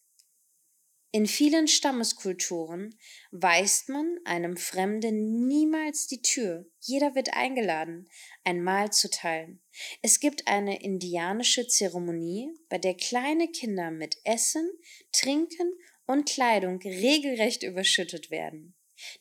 In 1.11 1.25
vielen 1.25 1.67
Stammeskulturen 1.67 2.95
weist 3.31 3.89
man 3.89 4.19
einem 4.25 4.57
Fremden 4.57 5.47
niemals 5.47 6.05
die 6.05 6.21
Tür. 6.21 6.69
Jeder 6.81 7.15
wird 7.15 7.33
eingeladen, 7.33 8.07
ein 8.43 8.63
Mahl 8.63 8.91
zu 8.91 9.09
teilen. 9.09 9.59
Es 10.03 10.19
gibt 10.19 10.47
eine 10.47 10.83
indianische 10.83 11.67
Zeremonie, 11.67 12.53
bei 12.69 12.77
der 12.77 12.93
kleine 12.93 13.47
Kinder 13.47 13.89
mit 13.89 14.17
Essen, 14.23 14.69
Trinken 15.11 15.73
und 16.09 16.27
Kleidung 16.27 16.81
regelrecht 16.81 17.61
überschüttet 17.61 18.31
werden. 18.31 18.73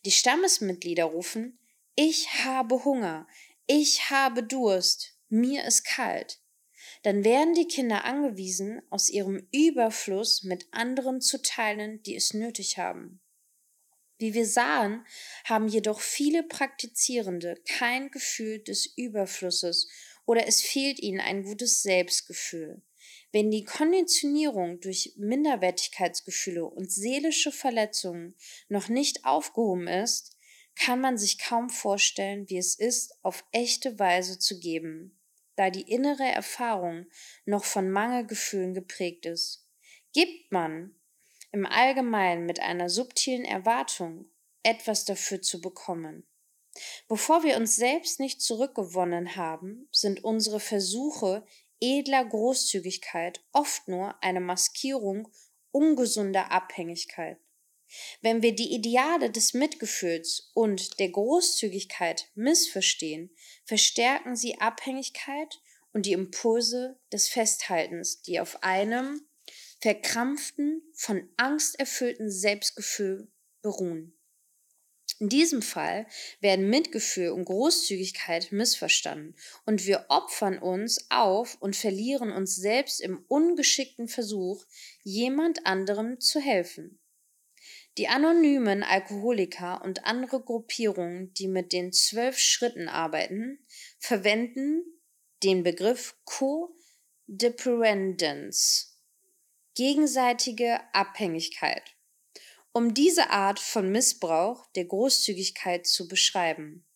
Die 0.06 0.10
Stammesmitglieder 0.10 1.04
rufen 1.04 1.58
Ich 1.94 2.44
habe 2.44 2.82
Hunger, 2.82 3.28
ich 3.66 4.08
habe 4.08 4.42
Durst, 4.42 5.18
mir 5.28 5.66
ist 5.66 5.84
kalt. 5.84 6.40
Dann 7.02 7.24
werden 7.24 7.52
die 7.52 7.68
Kinder 7.68 8.04
angewiesen, 8.04 8.80
aus 8.88 9.10
ihrem 9.10 9.46
Überfluss 9.52 10.44
mit 10.44 10.66
anderen 10.70 11.20
zu 11.20 11.42
teilen, 11.42 12.02
die 12.04 12.16
es 12.16 12.32
nötig 12.32 12.78
haben. 12.78 13.20
Wie 14.16 14.32
wir 14.32 14.46
sahen, 14.46 15.04
haben 15.44 15.68
jedoch 15.68 16.00
viele 16.00 16.42
Praktizierende 16.42 17.60
kein 17.68 18.10
Gefühl 18.10 18.60
des 18.60 18.86
Überflusses 18.96 19.90
oder 20.24 20.46
es 20.46 20.62
fehlt 20.62 21.00
ihnen 21.00 21.20
ein 21.20 21.42
gutes 21.42 21.82
Selbstgefühl. 21.82 22.80
Wenn 23.30 23.50
die 23.50 23.64
Konditionierung 23.64 24.80
durch 24.80 25.12
Minderwertigkeitsgefühle 25.16 26.64
und 26.64 26.90
seelische 26.90 27.52
Verletzungen 27.52 28.34
noch 28.68 28.88
nicht 28.88 29.24
aufgehoben 29.24 29.86
ist, 29.86 30.36
kann 30.74 31.00
man 31.00 31.18
sich 31.18 31.38
kaum 31.38 31.70
vorstellen, 31.70 32.48
wie 32.48 32.56
es 32.56 32.74
ist, 32.74 33.18
auf 33.22 33.44
echte 33.52 33.98
Weise 33.98 34.38
zu 34.38 34.58
geben, 34.60 35.18
da 35.56 35.70
die 35.70 35.90
innere 35.92 36.24
Erfahrung 36.24 37.06
noch 37.44 37.64
von 37.64 37.90
Mangelgefühlen 37.90 38.74
geprägt 38.74 39.26
ist. 39.26 39.66
Gibt 40.14 40.52
man 40.52 40.94
im 41.52 41.66
Allgemeinen 41.66 42.46
mit 42.46 42.60
einer 42.60 42.88
subtilen 42.88 43.44
Erwartung, 43.44 44.30
etwas 44.62 45.04
dafür 45.04 45.42
zu 45.42 45.60
bekommen. 45.60 46.26
Bevor 47.08 47.42
wir 47.42 47.56
uns 47.56 47.76
selbst 47.76 48.20
nicht 48.20 48.40
zurückgewonnen 48.40 49.36
haben, 49.36 49.88
sind 49.90 50.22
unsere 50.22 50.60
Versuche, 50.60 51.44
edler 51.80 52.24
Großzügigkeit 52.24 53.40
oft 53.52 53.88
nur 53.88 54.22
eine 54.22 54.40
Maskierung 54.40 55.28
ungesunder 55.70 56.50
Abhängigkeit. 56.50 57.38
Wenn 58.20 58.42
wir 58.42 58.54
die 58.54 58.74
Ideale 58.74 59.30
des 59.30 59.54
Mitgefühls 59.54 60.50
und 60.54 60.98
der 60.98 61.10
Großzügigkeit 61.10 62.28
missverstehen, 62.34 63.34
verstärken 63.64 64.36
sie 64.36 64.60
Abhängigkeit 64.60 65.60
und 65.92 66.04
die 66.04 66.12
Impulse 66.12 66.98
des 67.12 67.28
Festhaltens, 67.28 68.20
die 68.22 68.40
auf 68.40 68.62
einem 68.62 69.26
verkrampften, 69.80 70.82
von 70.94 71.28
Angst 71.36 71.78
erfüllten 71.78 72.30
Selbstgefühl 72.30 73.30
beruhen. 73.62 74.17
In 75.20 75.28
diesem 75.28 75.62
Fall 75.62 76.06
werden 76.40 76.70
Mitgefühl 76.70 77.30
und 77.30 77.44
Großzügigkeit 77.44 78.52
missverstanden 78.52 79.34
und 79.66 79.84
wir 79.84 80.06
opfern 80.08 80.58
uns 80.58 81.10
auf 81.10 81.56
und 81.60 81.74
verlieren 81.74 82.30
uns 82.30 82.54
selbst 82.54 83.00
im 83.00 83.24
ungeschickten 83.26 84.06
Versuch, 84.06 84.64
jemand 85.02 85.66
anderem 85.66 86.20
zu 86.20 86.38
helfen. 86.38 87.00
Die 87.96 88.06
anonymen 88.06 88.84
Alkoholiker 88.84 89.82
und 89.82 90.04
andere 90.04 90.40
Gruppierungen, 90.40 91.34
die 91.34 91.48
mit 91.48 91.72
den 91.72 91.92
zwölf 91.92 92.38
Schritten 92.38 92.88
arbeiten, 92.88 93.58
verwenden 93.98 94.84
den 95.42 95.64
Begriff 95.64 96.14
Co-Dependence, 96.24 99.02
gegenseitige 99.74 100.78
Abhängigkeit 100.94 101.97
um 102.78 102.94
diese 102.94 103.30
Art 103.30 103.58
von 103.58 103.90
Missbrauch 103.90 104.64
der 104.76 104.84
Großzügigkeit 104.84 105.84
zu 105.84 106.06
beschreiben. 106.06 106.86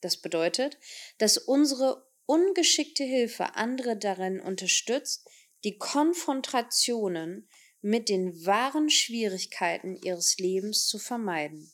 Das 0.00 0.16
bedeutet, 0.16 0.78
dass 1.18 1.38
unsere 1.38 2.10
ungeschickte 2.26 3.04
Hilfe 3.04 3.54
andere 3.54 3.96
darin 3.96 4.40
unterstützt, 4.40 5.28
die 5.62 5.78
Konfrontationen 5.78 7.48
mit 7.80 8.08
den 8.08 8.44
wahren 8.46 8.90
Schwierigkeiten 8.90 9.94
ihres 10.02 10.38
Lebens 10.38 10.88
zu 10.88 10.98
vermeiden. 10.98 11.72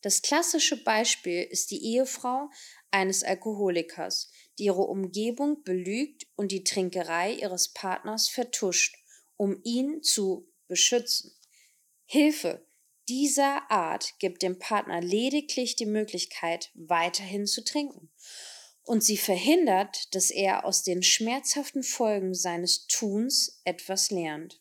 Das 0.00 0.22
klassische 0.22 0.82
Beispiel 0.82 1.42
ist 1.42 1.70
die 1.70 1.84
Ehefrau 1.96 2.48
eines 2.90 3.24
Alkoholikers, 3.24 4.30
die 4.58 4.64
ihre 4.64 4.84
Umgebung 4.84 5.64
belügt 5.64 6.26
und 6.34 6.50
die 6.50 6.64
Trinkerei 6.64 7.34
ihres 7.34 7.74
Partners 7.74 8.30
vertuscht, 8.30 8.96
um 9.36 9.60
ihn 9.64 10.02
zu 10.02 10.50
beschützen. 10.66 11.37
Hilfe 12.10 12.66
dieser 13.06 13.70
Art 13.70 14.14
gibt 14.18 14.40
dem 14.40 14.58
Partner 14.58 15.02
lediglich 15.02 15.76
die 15.76 15.84
Möglichkeit, 15.84 16.70
weiterhin 16.72 17.46
zu 17.46 17.62
trinken. 17.62 18.10
Und 18.82 19.04
sie 19.04 19.18
verhindert, 19.18 20.14
dass 20.14 20.30
er 20.30 20.64
aus 20.64 20.82
den 20.82 21.02
schmerzhaften 21.02 21.82
Folgen 21.82 22.32
seines 22.32 22.86
Tuns 22.86 23.60
etwas 23.64 24.10
lernt. 24.10 24.58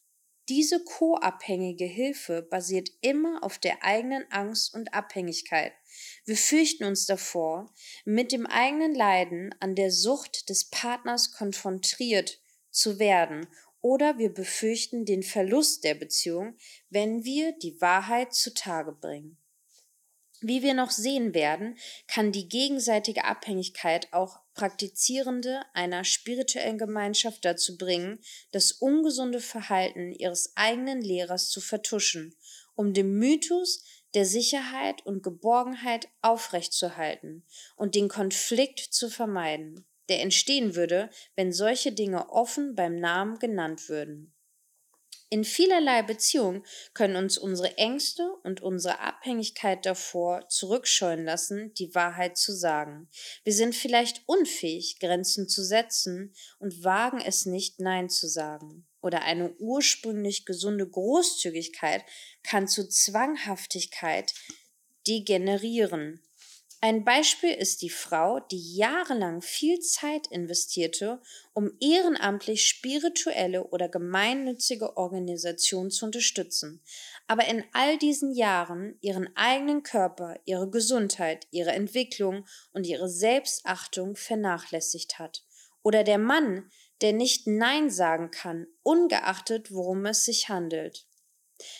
Diese 0.49 0.83
co-abhängige 0.83 1.85
Hilfe 1.85 2.41
basiert 2.41 2.89
immer 2.99 3.41
auf 3.41 3.59
der 3.59 3.81
eigenen 3.81 4.29
Angst 4.29 4.73
und 4.73 4.93
Abhängigkeit. 4.93 5.71
Wir 6.25 6.35
fürchten 6.35 6.83
uns 6.83 7.05
davor, 7.05 7.73
mit 8.03 8.33
dem 8.33 8.45
eigenen 8.45 8.93
Leiden 8.93 9.55
an 9.61 9.73
der 9.73 9.91
Sucht 9.91 10.49
des 10.49 10.69
Partners 10.69 11.31
konfrontiert 11.31 12.41
zu 12.71 12.99
werden 12.99 13.47
oder 13.87 14.17
wir 14.17 14.33
befürchten 14.33 15.05
den 15.05 15.23
Verlust 15.23 15.85
der 15.85 15.95
Beziehung, 15.95 16.57
wenn 16.89 17.23
wir 17.23 17.53
die 17.53 17.79
Wahrheit 17.79 18.33
zutage 18.33 18.91
bringen. 18.91 19.37
Wie 20.41 20.61
wir 20.61 20.73
noch 20.73 20.91
sehen 20.91 21.33
werden, 21.33 21.77
kann 22.05 22.33
die 22.33 22.49
gegenseitige 22.49 23.23
Abhängigkeit 23.23 24.11
auch 24.11 24.41
Praktizierende 24.55 25.61
einer 25.73 26.03
spirituellen 26.03 26.77
Gemeinschaft 26.77 27.45
dazu 27.45 27.77
bringen, 27.77 28.19
das 28.51 28.73
ungesunde 28.73 29.39
Verhalten 29.39 30.11
ihres 30.11 30.51
eigenen 30.57 31.01
Lehrers 31.01 31.49
zu 31.49 31.61
vertuschen, 31.61 32.35
um 32.75 32.93
den 32.93 33.13
Mythos 33.13 33.85
der 34.13 34.25
Sicherheit 34.25 35.05
und 35.05 35.23
Geborgenheit 35.23 36.09
aufrechtzuerhalten 36.21 37.45
und 37.77 37.95
den 37.95 38.09
Konflikt 38.09 38.79
zu 38.79 39.09
vermeiden 39.09 39.86
der 40.09 40.21
entstehen 40.21 40.75
würde, 40.75 41.09
wenn 41.35 41.51
solche 41.51 41.91
Dinge 41.91 42.29
offen 42.29 42.75
beim 42.75 42.99
Namen 42.99 43.39
genannt 43.39 43.89
würden. 43.89 44.33
In 45.29 45.43
vielerlei 45.43 46.03
Beziehungen 46.03 46.63
können 46.93 47.17
uns 47.17 47.37
unsere 47.37 47.77
Ängste 47.77 48.31
und 48.43 48.61
unsere 48.61 49.01
Abhängigkeit 49.01 49.85
davor 49.85 50.47
zurückscheuen 50.47 51.25
lassen, 51.25 51.73
die 51.73 51.93
Wahrheit 51.93 52.37
zu 52.37 52.53
sagen. 52.53 53.09
Wir 53.43 53.51
sind 53.51 53.75
vielleicht 53.75 54.21
unfähig, 54.25 54.99
Grenzen 55.01 55.49
zu 55.49 55.65
setzen 55.65 56.33
und 56.59 56.85
wagen 56.85 57.19
es 57.19 57.45
nicht, 57.45 57.81
Nein 57.81 58.09
zu 58.09 58.27
sagen. 58.29 58.87
Oder 59.01 59.23
eine 59.23 59.51
ursprünglich 59.57 60.45
gesunde 60.45 60.87
Großzügigkeit 60.87 62.03
kann 62.43 62.69
zu 62.69 62.87
Zwanghaftigkeit 62.87 64.33
degenerieren, 65.07 66.21
ein 66.79 67.03
Beispiel 67.03 67.53
ist 67.53 67.81
die 67.81 67.89
Frau, 67.89 68.39
die 68.39 68.75
jahrelang 68.75 69.41
viel 69.41 69.79
Zeit 69.79 70.27
investierte, 70.27 71.19
um 71.53 71.71
ehrenamtlich 71.79 72.67
spirituelle 72.67 73.63
oder 73.69 73.89
gemeinnützige 73.89 74.95
Organisationen 74.95 75.89
zu 75.89 76.05
unterstützen, 76.05 76.83
aber 77.25 77.47
in 77.47 77.63
all 77.73 77.97
diesen 77.97 78.31
Jahren 78.31 78.95
ihren 79.01 79.35
eigenen 79.35 79.81
Körper, 79.81 80.39
ihre 80.45 80.69
Gesundheit, 80.69 81.47
ihre 81.49 81.71
Entwicklung 81.71 82.45
und 82.73 82.85
ihre 82.85 83.09
Selbstachtung 83.09 84.15
vernachlässigt 84.15 85.17
hat. 85.17 85.43
Oder 85.81 86.03
der 86.03 86.19
Mann, 86.19 86.69
der 87.01 87.13
nicht 87.13 87.47
Nein 87.47 87.89
sagen 87.89 88.29
kann, 88.29 88.67
ungeachtet 88.83 89.71
worum 89.71 90.05
es 90.05 90.25
sich 90.25 90.49
handelt. 90.49 91.06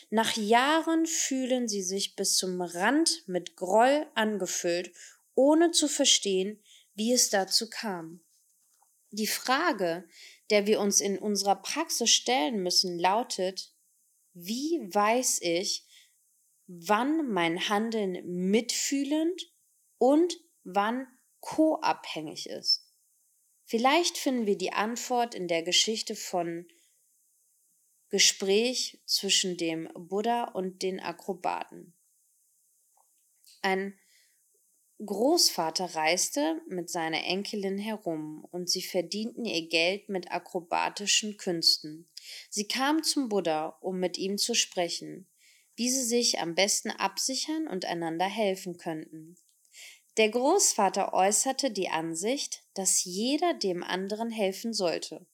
Nach 0.10 0.36
Jahren 0.36 1.06
fühlen 1.06 1.68
sie 1.68 1.84
sich 1.84 2.16
bis 2.16 2.36
zum 2.36 2.62
Rand 2.62 3.28
mit 3.28 3.56
Groll 3.56 4.08
angefüllt, 4.16 4.92
ohne 5.36 5.72
zu 5.72 5.88
verstehen, 5.88 6.63
wie 6.96 7.13
es 7.13 7.30
dazu 7.30 7.70
kam. 7.70 8.24
Die 9.12 9.28
Frage, 9.28 10.08
der 10.50 10.66
wir 10.68 10.80
uns 10.80 11.00
in 11.00 11.18
unserer 11.18 11.56
Praxis 11.56 12.10
stellen 12.10 12.63
müssen, 12.63 12.98
lautet, 12.98 13.74
wie 14.34 14.80
weiß 14.92 15.40
ich, 15.42 15.86
wann 16.68 17.32
mein 17.32 17.70
Handeln 17.70 18.50
mitfühlend 18.50 19.52
und 19.98 20.38
wann 20.63 21.08
co-abhängig 21.40 22.48
ist? 22.50 22.86
Vielleicht 23.66 24.18
finden 24.18 24.46
wir 24.46 24.58
die 24.58 24.74
Antwort 24.74 25.36
in 25.36 25.48
der 25.48 25.63
Geschichte 25.63 26.16
von 26.16 26.68
Gespräch 28.10 29.00
zwischen 29.06 29.58
dem 29.58 29.89
Buddha 29.93 30.46
und 30.46 30.82
den 30.82 31.00
Akrobaten. 31.00 31.93
Ein 33.62 33.98
Großvater 35.06 35.93
reiste 35.93 36.62
mit 36.67 36.89
seiner 36.89 37.24
Enkelin 37.24 37.78
herum 37.78 38.48
und 38.52 38.70
sie 38.70 38.82
verdienten 38.82 39.46
ihr 39.46 39.67
Geld 39.67 40.10
mit 40.10 40.32
akrobatischen 40.32 41.38
Künsten. 41.38 42.10
Sie 42.50 42.67
kamen 42.67 43.04
zum 43.04 43.30
Buddha, 43.30 43.78
um 43.82 44.00
mit 44.00 44.17
ihm 44.17 44.38
zu 44.38 44.56
sprechen, 44.56 45.28
wie 45.76 45.91
sie 45.91 46.04
sich 46.04 46.39
am 46.39 46.56
besten 46.56 46.89
absichern 46.89 47.67
und 47.67 47.86
einander 47.86 48.26
helfen 48.26 48.78
könnten. 48.78 49.38
Der 50.17 50.30
Großvater 50.30 51.13
äußerte 51.13 51.70
die 51.70 51.89
Ansicht, 51.89 52.63
dass 52.74 53.04
jeder 53.04 53.54
dem 53.54 53.84
anderen 53.84 54.32
helfen 54.32 54.74
sollte. 54.74 55.28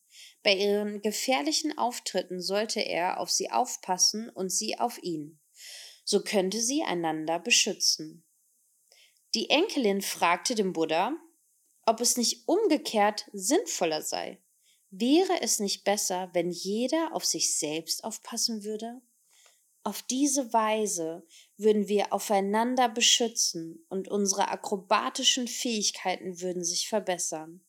Bei 0.43 0.53
ihren 0.53 1.01
gefährlichen 1.01 1.77
Auftritten 1.77 2.41
sollte 2.41 2.81
er 2.81 3.19
auf 3.19 3.31
sie 3.31 3.49
aufpassen 3.49 4.29
und 4.29 4.49
sie 4.49 4.77
auf 4.77 5.01
ihn. 5.01 5.39
So 6.03 6.21
könnte 6.21 6.61
sie 6.61 6.83
einander 6.83 7.39
beschützen. 7.39 8.25
Die 9.33 9.49
Enkelin 9.49 10.01
fragte 10.01 10.53
den 10.53 10.73
Buddha, 10.73 11.15
ob 11.85 12.01
es 12.01 12.17
nicht 12.17 12.47
umgekehrt 12.47 13.29
sinnvoller 13.31 14.01
sei. 14.01 14.41
Wäre 14.89 15.41
es 15.41 15.59
nicht 15.59 15.85
besser, 15.85 16.29
wenn 16.33 16.51
jeder 16.51 17.15
auf 17.15 17.25
sich 17.25 17.57
selbst 17.57 18.03
aufpassen 18.03 18.63
würde? 18.63 19.01
Auf 19.81 20.01
diese 20.03 20.53
Weise 20.53 21.25
würden 21.57 21.87
wir 21.87 22.13
aufeinander 22.13 22.89
beschützen 22.89 23.85
und 23.89 24.07
unsere 24.07 24.49
akrobatischen 24.49 25.47
Fähigkeiten 25.47 26.41
würden 26.41 26.63
sich 26.63 26.87
verbessern. 26.87 27.65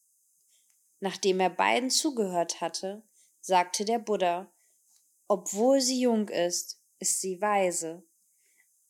Nachdem 1.01 1.41
er 1.41 1.51
beiden 1.51 1.91
zugehört 1.91 2.61
hatte, 2.61 3.03
sagte 3.41 3.85
der 3.85 3.99
Buddha, 3.99 4.53
obwohl 5.29 5.81
sie 5.81 6.01
jung 6.01 6.29
ist, 6.29 6.81
ist 6.99 7.21
sie 7.21 7.41
weise. 7.41 8.07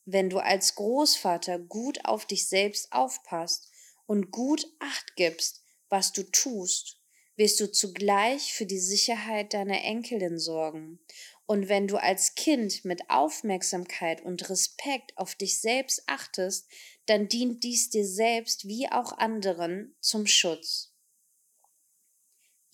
Wenn 0.04 0.28
du 0.30 0.38
als 0.38 0.74
Großvater 0.74 1.58
gut 1.58 2.04
auf 2.04 2.26
dich 2.26 2.48
selbst 2.48 2.92
aufpasst 2.92 3.70
und 4.06 4.30
gut 4.30 4.66
acht 4.78 5.16
gibst, 5.16 5.62
was 5.88 6.12
du 6.12 6.22
tust, 6.24 7.00
wirst 7.36 7.58
du 7.60 7.70
zugleich 7.70 8.52
für 8.52 8.66
die 8.66 8.78
Sicherheit 8.78 9.54
deiner 9.54 9.82
Enkelin 9.82 10.38
sorgen. 10.38 11.00
Und 11.46 11.68
wenn 11.68 11.88
du 11.88 11.96
als 11.96 12.34
Kind 12.34 12.84
mit 12.84 13.10
Aufmerksamkeit 13.10 14.22
und 14.22 14.48
Respekt 14.48 15.16
auf 15.16 15.34
dich 15.34 15.60
selbst 15.60 16.02
achtest, 16.06 16.68
dann 17.06 17.28
dient 17.28 17.64
dies 17.64 17.90
dir 17.90 18.06
selbst 18.06 18.66
wie 18.66 18.90
auch 18.90 19.12
anderen 19.18 19.94
zum 20.00 20.26
Schutz. 20.26 20.93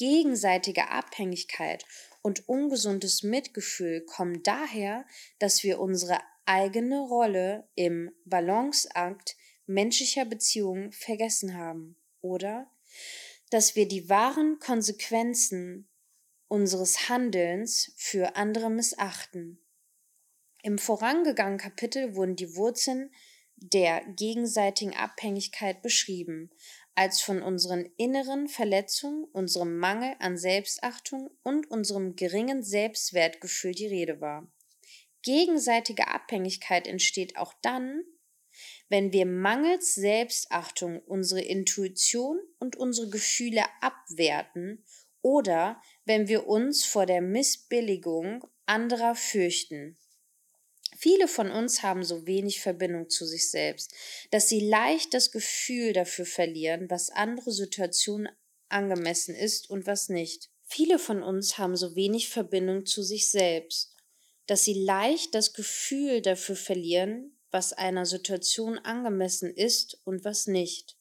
Gegenseitige 0.00 0.88
Abhängigkeit 0.88 1.84
und 2.22 2.48
ungesundes 2.48 3.22
Mitgefühl 3.22 4.00
kommen 4.06 4.42
daher, 4.42 5.04
dass 5.38 5.62
wir 5.62 5.78
unsere 5.78 6.18
eigene 6.46 7.00
Rolle 7.00 7.68
im 7.74 8.10
Balanceakt 8.24 9.36
menschlicher 9.66 10.24
Beziehungen 10.24 10.90
vergessen 10.90 11.52
haben 11.52 11.96
oder 12.22 12.70
dass 13.50 13.76
wir 13.76 13.86
die 13.86 14.08
wahren 14.08 14.58
Konsequenzen 14.58 15.86
unseres 16.48 17.10
Handelns 17.10 17.92
für 17.98 18.36
andere 18.36 18.70
missachten. 18.70 19.62
Im 20.62 20.78
vorangegangenen 20.78 21.58
Kapitel 21.58 22.14
wurden 22.16 22.36
die 22.36 22.56
Wurzeln 22.56 23.12
der 23.56 24.02
gegenseitigen 24.16 24.96
Abhängigkeit 24.96 25.82
beschrieben, 25.82 26.50
als 26.94 27.22
von 27.22 27.42
unseren 27.42 27.88
inneren 27.96 28.48
Verletzungen, 28.48 29.24
unserem 29.32 29.78
Mangel 29.78 30.14
an 30.18 30.36
Selbstachtung 30.36 31.30
und 31.42 31.70
unserem 31.70 32.16
geringen 32.16 32.62
Selbstwertgefühl 32.62 33.72
die 33.72 33.86
Rede 33.86 34.20
war. 34.20 34.50
Gegenseitige 35.22 36.08
Abhängigkeit 36.08 36.86
entsteht 36.86 37.36
auch 37.36 37.54
dann, 37.62 38.02
wenn 38.88 39.12
wir 39.12 39.26
mangels 39.26 39.94
Selbstachtung 39.94 41.00
unsere 41.00 41.42
Intuition 41.42 42.40
und 42.58 42.76
unsere 42.76 43.08
Gefühle 43.08 43.64
abwerten 43.80 44.84
oder 45.22 45.80
wenn 46.04 46.28
wir 46.28 46.46
uns 46.46 46.84
vor 46.84 47.06
der 47.06 47.20
Missbilligung 47.20 48.44
anderer 48.66 49.14
fürchten. 49.14 49.96
Viele 51.02 51.28
von 51.28 51.50
uns 51.50 51.82
haben 51.82 52.04
so 52.04 52.26
wenig 52.26 52.60
Verbindung 52.60 53.08
zu 53.08 53.24
sich 53.24 53.50
selbst, 53.50 53.94
dass 54.32 54.50
sie 54.50 54.60
leicht 54.60 55.14
das 55.14 55.32
Gefühl 55.32 55.94
dafür 55.94 56.26
verlieren, 56.26 56.90
was 56.90 57.08
andere 57.08 57.52
Situationen 57.52 58.28
angemessen 58.68 59.34
ist 59.34 59.70
und 59.70 59.86
was 59.86 60.10
nicht. 60.10 60.50
Viele 60.64 60.98
von 60.98 61.22
uns 61.22 61.56
haben 61.56 61.74
so 61.74 61.96
wenig 61.96 62.28
Verbindung 62.28 62.84
zu 62.84 63.02
sich 63.02 63.30
selbst, 63.30 63.96
dass 64.46 64.64
sie 64.64 64.74
leicht 64.74 65.34
das 65.34 65.54
Gefühl 65.54 66.20
dafür 66.20 66.56
verlieren, 66.56 67.34
was 67.50 67.72
einer 67.72 68.04
Situation 68.04 68.76
angemessen 68.76 69.50
ist 69.56 70.02
und 70.04 70.22
was 70.26 70.48
nicht. 70.48 70.98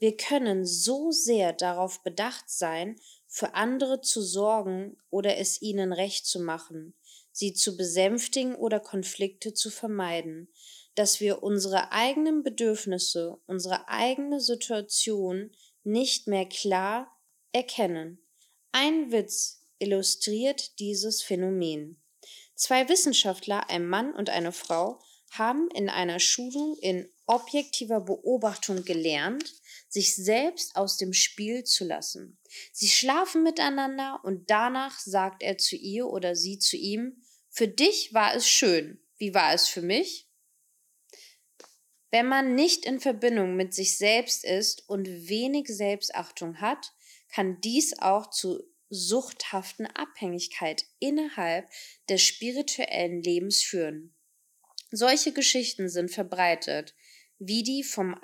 Wir 0.00 0.16
können 0.16 0.66
so 0.66 1.12
sehr 1.12 1.52
darauf 1.52 2.02
bedacht 2.02 2.50
sein, 2.50 3.00
für 3.28 3.54
andere 3.54 4.00
zu 4.00 4.20
sorgen 4.20 4.96
oder 5.10 5.36
es 5.36 5.62
ihnen 5.62 5.92
recht 5.92 6.26
zu 6.26 6.40
machen, 6.40 6.96
sie 7.36 7.52
zu 7.52 7.76
besänftigen 7.76 8.54
oder 8.54 8.80
Konflikte 8.80 9.52
zu 9.52 9.70
vermeiden, 9.70 10.48
dass 10.94 11.20
wir 11.20 11.42
unsere 11.42 11.92
eigenen 11.92 12.42
Bedürfnisse, 12.42 13.38
unsere 13.46 13.90
eigene 13.90 14.40
Situation 14.40 15.50
nicht 15.84 16.28
mehr 16.28 16.46
klar 16.46 17.14
erkennen. 17.52 18.26
Ein 18.72 19.12
Witz 19.12 19.62
illustriert 19.78 20.78
dieses 20.78 21.22
Phänomen. 21.22 22.00
Zwei 22.54 22.88
Wissenschaftler, 22.88 23.68
ein 23.68 23.86
Mann 23.86 24.14
und 24.14 24.30
eine 24.30 24.52
Frau, 24.52 24.98
haben 25.30 25.68
in 25.74 25.90
einer 25.90 26.20
Schulung 26.20 26.78
in 26.80 27.06
objektiver 27.26 28.00
Beobachtung 28.00 28.82
gelernt, 28.86 29.52
sich 29.88 30.14
selbst 30.14 30.74
aus 30.76 30.96
dem 30.96 31.12
Spiel 31.12 31.64
zu 31.64 31.84
lassen. 31.84 32.38
Sie 32.72 32.88
schlafen 32.88 33.42
miteinander 33.42 34.20
und 34.24 34.50
danach 34.50 34.98
sagt 34.98 35.42
er 35.42 35.58
zu 35.58 35.76
ihr 35.76 36.06
oder 36.06 36.34
sie 36.34 36.58
zu 36.58 36.76
ihm, 36.76 37.22
für 37.56 37.68
dich 37.68 38.12
war 38.12 38.34
es 38.34 38.46
schön, 38.46 39.00
wie 39.16 39.32
war 39.32 39.54
es 39.54 39.66
für 39.66 39.80
mich? 39.80 40.28
Wenn 42.10 42.26
man 42.26 42.54
nicht 42.54 42.84
in 42.84 43.00
Verbindung 43.00 43.56
mit 43.56 43.72
sich 43.72 43.96
selbst 43.96 44.44
ist 44.44 44.86
und 44.90 45.06
wenig 45.06 45.66
Selbstachtung 45.68 46.60
hat, 46.60 46.92
kann 47.30 47.58
dies 47.62 47.98
auch 47.98 48.28
zu 48.28 48.62
suchthaften 48.90 49.86
Abhängigkeit 49.86 50.84
innerhalb 50.98 51.66
des 52.10 52.20
spirituellen 52.20 53.22
Lebens 53.22 53.62
führen. 53.62 54.14
Solche 54.90 55.32
Geschichten 55.32 55.88
sind 55.88 56.10
verbreitet, 56.10 56.94
wie 57.38 57.62
die 57.62 57.82
vom 57.82 58.14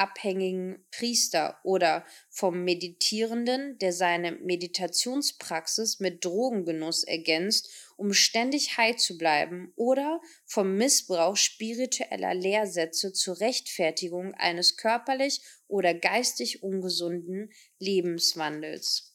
alkoholabhängigen 0.00 0.84
Priester 0.90 1.58
oder 1.62 2.04
vom 2.30 2.64
Meditierenden, 2.64 3.78
der 3.78 3.92
seine 3.92 4.32
Meditationspraxis 4.32 6.00
mit 6.00 6.24
Drogengenuss 6.24 7.04
ergänzt, 7.04 7.70
um 7.96 8.12
ständig 8.12 8.78
high 8.78 8.96
zu 8.96 9.18
bleiben, 9.18 9.72
oder 9.76 10.20
vom 10.46 10.76
Missbrauch 10.76 11.36
spiritueller 11.36 12.34
Lehrsätze 12.34 13.12
zur 13.12 13.40
Rechtfertigung 13.40 14.34
eines 14.34 14.76
körperlich 14.76 15.40
oder 15.68 15.94
geistig 15.94 16.62
ungesunden 16.62 17.52
Lebenswandels. 17.78 19.14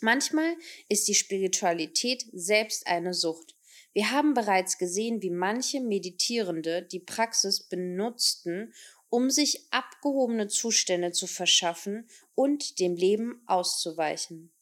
Manchmal 0.00 0.54
ist 0.88 1.08
die 1.08 1.14
Spiritualität 1.14 2.26
selbst 2.32 2.86
eine 2.86 3.14
Sucht. 3.14 3.54
Wir 3.94 4.10
haben 4.10 4.34
bereits 4.34 4.76
gesehen, 4.76 5.22
wie 5.22 5.30
manche 5.30 5.80
Meditierende 5.80 6.82
die 6.82 6.98
Praxis 6.98 7.68
benutzten, 7.68 8.74
um 9.14 9.30
sich 9.30 9.68
abgehobene 9.70 10.48
Zustände 10.48 11.12
zu 11.12 11.28
verschaffen 11.28 12.08
und 12.34 12.80
dem 12.80 12.96
Leben 12.96 13.44
auszuweichen. 13.46 14.52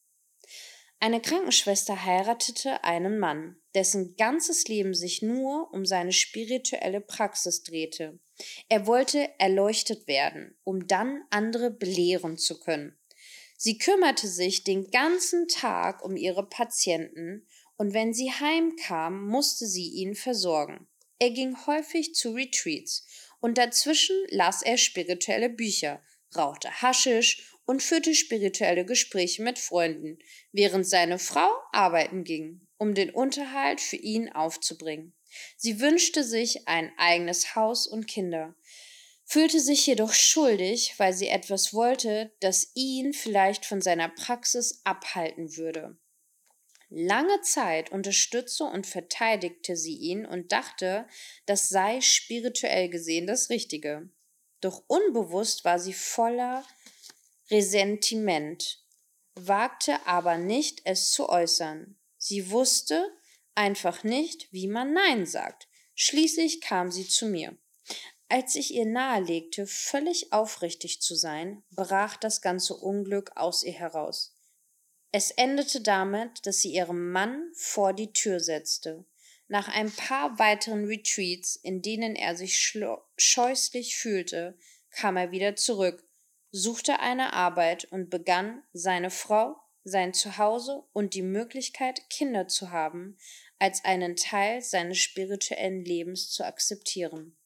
Eine 1.01 1.23
Krankenschwester 1.23 2.05
heiratete 2.05 2.85
einen 2.85 3.19
Mann, 3.19 3.57
dessen 3.75 4.15
ganzes 4.17 4.69
Leben 4.69 4.93
sich 4.93 5.23
nur 5.23 5.73
um 5.73 5.87
seine 5.87 6.13
spirituelle 6.13 7.01
Praxis 7.01 7.63
drehte. 7.63 8.21
Er 8.69 8.87
wollte 8.87 9.27
erleuchtet 9.39 10.07
werden, 10.07 10.55
um 10.65 10.87
dann 10.87 11.25
andere 11.31 11.71
belehren 11.71 12.37
zu 12.37 12.61
können. 12.61 12.99
Sie 13.57 13.79
kümmerte 13.79 14.29
sich 14.29 14.65
den 14.65 14.91
ganzen 14.91 15.49
Tag 15.49 16.05
um 16.05 16.15
ihre 16.15 16.47
Patienten 16.47 17.47
und 17.79 17.95
wenn 17.95 18.13
sie 18.13 18.31
heimkam, 18.31 19.27
musste 19.27 19.67
sie 19.67 19.89
ihn 19.89 20.15
versorgen. 20.15 20.89
Er 21.19 21.31
ging 21.31 21.57
häufig 21.67 22.15
zu 22.15 22.33
Retreats 22.33 23.07
und 23.43 23.59
dazwischen 23.59 24.17
las 24.31 24.63
er 24.63 24.79
spirituelle 24.79 25.51
Bücher, 25.51 26.01
rauchte 26.35 26.71
Haschisch 26.81 27.59
und 27.67 27.83
führte 27.83 28.15
spirituelle 28.15 28.87
Gespräche 28.87 29.43
mit 29.43 29.59
Freunden, 29.59 30.19
während 30.53 30.87
seine 30.87 31.19
Frau 31.19 31.51
arbeiten 31.73 32.25
ging, 32.25 32.61
um 32.79 32.95
den 32.95 33.11
Unterhalt 33.11 33.81
für 33.81 33.97
ihn 33.97 34.31
aufzubringen. 34.31 35.13
Sie 35.57 35.81
wünschte 35.81 36.25
sich 36.25 36.69
ein 36.69 36.93
eigenes 36.97 37.57
Haus 37.57 37.87
und 37.87 38.07
Kinder, 38.07 38.55
fühlte 39.25 39.61
sich 39.61 39.87
jedoch 39.87 40.13
schuldig, 40.13 40.95
weil 40.99 41.13
sie 41.13 41.29
etwas 41.29 41.75
wollte, 41.75 42.33
das 42.41 42.71
ihn 42.75 43.13
vielleicht 43.13 43.67
von 43.67 43.81
seiner 43.81 44.09
Praxis 44.09 44.83
abhalten 44.85 45.57
würde. 45.57 45.99
Lange 46.95 47.41
Zeit 47.41 47.91
unterstützte 47.91 48.65
und 48.65 48.87
verteidigte 48.87 49.77
sie 49.77 49.97
ihn 49.97 50.27
und 50.27 50.53
dachte, 50.53 51.07
das 51.47 51.71
sei 51.71 52.03
spirituell 52.03 52.91
gesehen 52.91 53.27
das 53.27 53.49
Richtige. 53.49 54.11
Doch 54.61 54.83
unbewusst 54.89 55.65
war 55.65 55.79
sie 55.79 55.95
voller 55.95 56.67
Resentiment, 57.51 58.85
wagte 59.35 60.07
aber 60.07 60.37
nicht, 60.37 60.83
es 60.85 61.13
zu 61.13 61.31
äußern. 61.31 61.97
Sie 62.19 62.51
wusste 62.51 63.11
einfach 63.55 64.05
nicht, 64.05 64.53
wie 64.53 64.69
man 64.69 64.93
Nein 64.93 65.25
sagt. 65.25 65.69
Schließlich 65.95 66.61
kam 66.61 66.93
sie 66.93 67.09
zu 67.09 67.25
mir. 67.25 67.57
Als 68.29 68.55
ich 68.55 68.75
ihr 68.75 68.87
nahelegte, 68.87 69.67
völlig 69.67 70.35
aufrichtig 70.35 71.01
zu 71.01 71.15
sein, 71.15 71.63
brach 71.71 72.19
das 72.19 72.43
ganze 72.43 72.75
Unglück 72.75 73.33
aus 73.35 73.63
ihr 73.63 73.73
heraus. 73.73 74.37
Es 75.15 75.31
endete 75.31 75.83
damit, 75.83 76.47
dass 76.47 76.61
sie 76.61 76.73
ihren 76.73 77.13
Mann 77.13 77.53
vor 77.55 77.93
die 77.93 78.15
Tür 78.15 78.41
setzte. 78.41 79.05
Nach 79.47 79.69
ein 79.69 79.93
paar 79.93 80.39
weiteren 80.39 80.87
Retreats, 80.87 81.57
in 81.57 81.83
denen 81.83 82.17
er 82.17 82.35
sich 82.35 82.59
scheußlich 83.19 83.97
fühlte, 83.97 84.59
kam 84.91 85.19
er 85.19 85.31
wieder 85.31 85.55
zurück, 85.55 86.03
suchte 86.51 87.01
eine 87.01 87.35
Arbeit 87.35 87.85
und 87.85 88.09
begann, 88.09 88.63
seine 88.73 89.11
Frau, 89.11 89.57
sein 89.85 90.15
Zuhause 90.15 90.85
und 90.95 91.13
die 91.13 91.23
Möglichkeit, 91.23 92.09
Kinder 92.09 92.49
zu 92.49 92.71
haben, 92.71 93.19
als 93.59 93.85
einen 93.85 94.17
Teil 94.17 94.63
seines 94.63 94.99
spirituellen 94.99 95.85
Lebens 95.85 96.31
zu 96.31 96.45
akzeptieren. 96.45 97.37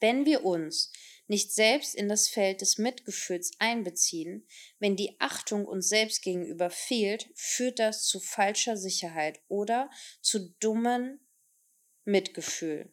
Wenn 0.00 0.24
wir 0.24 0.44
uns 0.44 0.92
nicht 1.30 1.52
selbst 1.52 1.94
in 1.94 2.08
das 2.08 2.26
Feld 2.26 2.60
des 2.60 2.76
Mitgefühls 2.76 3.52
einbeziehen, 3.60 4.44
wenn 4.80 4.96
die 4.96 5.14
Achtung 5.20 5.64
uns 5.64 5.88
selbst 5.88 6.22
gegenüber 6.22 6.70
fehlt, 6.70 7.30
führt 7.36 7.78
das 7.78 8.04
zu 8.04 8.18
falscher 8.18 8.76
Sicherheit 8.76 9.40
oder 9.46 9.88
zu 10.22 10.50
dummen 10.58 11.20
Mitgefühl. 12.04 12.92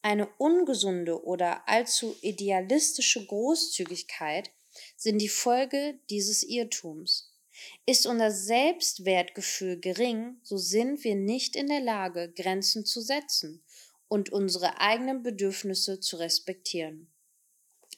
Eine 0.00 0.26
ungesunde 0.38 1.22
oder 1.22 1.68
allzu 1.68 2.16
idealistische 2.22 3.26
Großzügigkeit 3.26 4.50
sind 4.96 5.18
die 5.18 5.28
Folge 5.28 6.00
dieses 6.08 6.44
Irrtums. 6.44 7.34
Ist 7.84 8.06
unser 8.06 8.30
Selbstwertgefühl 8.30 9.78
gering, 9.78 10.38
so 10.42 10.56
sind 10.56 11.04
wir 11.04 11.14
nicht 11.14 11.56
in 11.56 11.66
der 11.66 11.82
Lage, 11.82 12.32
Grenzen 12.32 12.86
zu 12.86 13.02
setzen 13.02 13.62
und 14.08 14.30
unsere 14.30 14.80
eigenen 14.80 15.22
Bedürfnisse 15.22 16.00
zu 16.00 16.16
respektieren. 16.16 17.13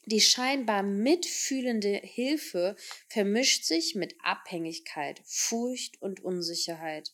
Die 0.09 0.21
scheinbar 0.21 0.85
mitfühlende 0.85 2.01
Hilfe 2.03 2.77
vermischt 3.09 3.65
sich 3.65 3.97
mit 3.97 4.15
Abhängigkeit, 4.23 5.21
Furcht 5.25 6.01
und 6.01 6.23
Unsicherheit. 6.23 7.13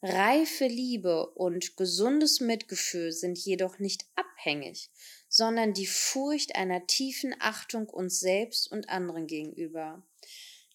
Reife 0.00 0.66
Liebe 0.66 1.26
und 1.26 1.76
gesundes 1.76 2.40
Mitgefühl 2.40 3.12
sind 3.12 3.38
jedoch 3.38 3.78
nicht 3.78 4.06
abhängig, 4.14 4.90
sondern 5.28 5.74
die 5.74 5.86
Furcht 5.86 6.56
einer 6.56 6.86
tiefen 6.86 7.34
Achtung 7.38 7.86
uns 7.88 8.18
selbst 8.18 8.72
und 8.72 8.88
anderen 8.88 9.26
gegenüber. 9.26 10.02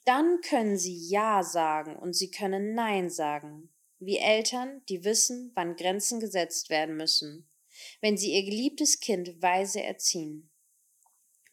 Dann 0.06 0.39
können 0.41 0.78
sie 0.78 1.10
Ja 1.10 1.41
sagen 1.41 1.96
und 1.96 2.13
sie 2.13 2.30
können 2.30 2.76
Nein 2.76 3.10
sagen, 3.10 3.74
wie 4.00 4.17
Eltern, 4.17 4.84
die 4.89 5.04
wissen, 5.04 5.52
wann 5.56 5.76
Grenzen 5.76 6.20
gesetzt 6.20 6.70
werden 6.70 6.96
müssen, 6.96 7.50
wenn 8.00 8.15
sie 8.15 8.32
ihr 8.34 8.43
geliebtes 8.43 9.00
Kind 9.00 9.41
weise 9.41 9.82
erziehen. 9.82 10.52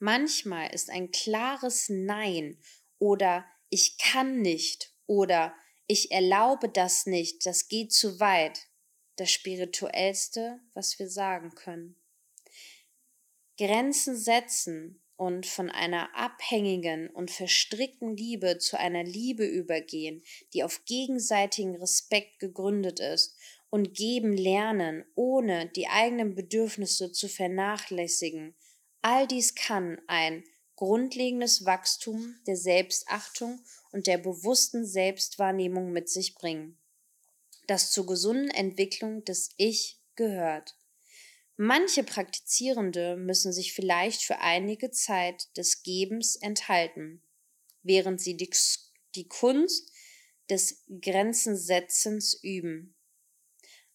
Manchmal 0.04 0.68
ist 0.74 0.90
ein 0.90 1.12
klares 1.12 1.88
Nein 1.88 2.58
oder 2.98 3.46
ich 3.70 3.96
kann 3.96 4.42
nicht 4.42 4.92
oder 5.06 5.54
ich 5.86 6.10
erlaube 6.10 6.68
das 6.68 7.06
nicht, 7.06 7.46
das 7.46 7.68
geht 7.68 7.90
zu 7.90 8.20
weit, 8.20 8.68
das 9.16 9.30
spirituellste, 9.30 10.60
was 10.74 10.98
wir 10.98 11.08
sagen 11.08 11.54
können. 11.54 11.96
Grenzen 13.56 14.14
setzen 14.14 15.02
und 15.16 15.46
von 15.46 15.70
einer 15.70 16.14
abhängigen 16.14 17.08
und 17.08 17.30
verstrickten 17.30 18.14
Liebe 18.14 18.58
zu 18.58 18.78
einer 18.78 19.04
Liebe 19.04 19.46
übergehen, 19.46 20.22
die 20.52 20.64
auf 20.64 20.84
gegenseitigen 20.84 21.76
Respekt 21.76 22.40
gegründet 22.40 23.00
ist 23.00 23.38
und 23.70 23.94
geben 23.94 24.36
lernen, 24.36 25.06
ohne 25.14 25.70
die 25.70 25.88
eigenen 25.88 26.34
Bedürfnisse 26.34 27.10
zu 27.10 27.26
vernachlässigen, 27.26 28.54
All 29.06 29.26
dies 29.26 29.54
kann 29.54 30.00
ein 30.06 30.44
grundlegendes 30.76 31.66
Wachstum 31.66 32.36
der 32.46 32.56
Selbstachtung 32.56 33.62
und 33.92 34.06
der 34.06 34.16
bewussten 34.16 34.86
Selbstwahrnehmung 34.86 35.92
mit 35.92 36.08
sich 36.08 36.34
bringen, 36.34 36.78
das 37.66 37.90
zur 37.90 38.06
gesunden 38.06 38.48
Entwicklung 38.48 39.22
des 39.22 39.50
Ich 39.58 40.00
gehört. 40.14 40.78
Manche 41.58 42.02
Praktizierende 42.02 43.16
müssen 43.16 43.52
sich 43.52 43.74
vielleicht 43.74 44.22
für 44.22 44.38
einige 44.38 44.90
Zeit 44.90 45.54
des 45.54 45.82
Gebens 45.82 46.36
enthalten, 46.36 47.22
während 47.82 48.22
sie 48.22 48.38
die, 48.38 48.48
die 49.14 49.28
Kunst 49.28 49.92
des 50.48 50.82
Grenzensetzens 51.02 52.32
üben. 52.42 52.96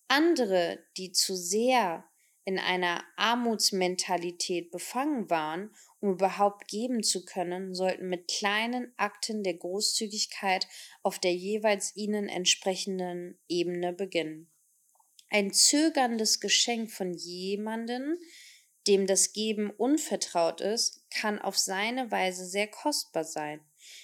Andere, 0.07 0.85
die 0.97 1.11
zu 1.13 1.35
sehr 1.35 2.08
in 2.49 2.57
einer 2.57 3.03
Armutsmentalität 3.15 4.71
befangen 4.71 5.29
waren, 5.29 5.69
um 5.99 6.13
überhaupt 6.13 6.67
geben 6.67 7.03
zu 7.03 7.23
können, 7.23 7.75
sollten 7.75 8.09
mit 8.09 8.27
kleinen 8.27 8.91
Akten 8.97 9.43
der 9.43 9.53
Großzügigkeit 9.53 10.65
auf 11.03 11.19
der 11.19 11.35
jeweils 11.35 11.95
ihnen 11.95 12.27
entsprechenden 12.27 13.37
Ebene 13.47 13.93
beginnen. 13.93 14.51
Ein 15.29 15.53
zögerndes 15.53 16.39
Geschenk 16.39 16.89
von 16.89 17.13
jemanden, 17.13 18.17
dem 18.87 19.05
das 19.05 19.31
Geben 19.31 19.69
unvertraut 19.69 20.59
ist, 20.59 21.07
kann 21.11 21.37
auf 21.37 21.55
seine 21.55 22.09
Weise 22.09 22.47
sehr 22.47 22.67
kostbar 22.67 23.25
sein. 23.25 23.61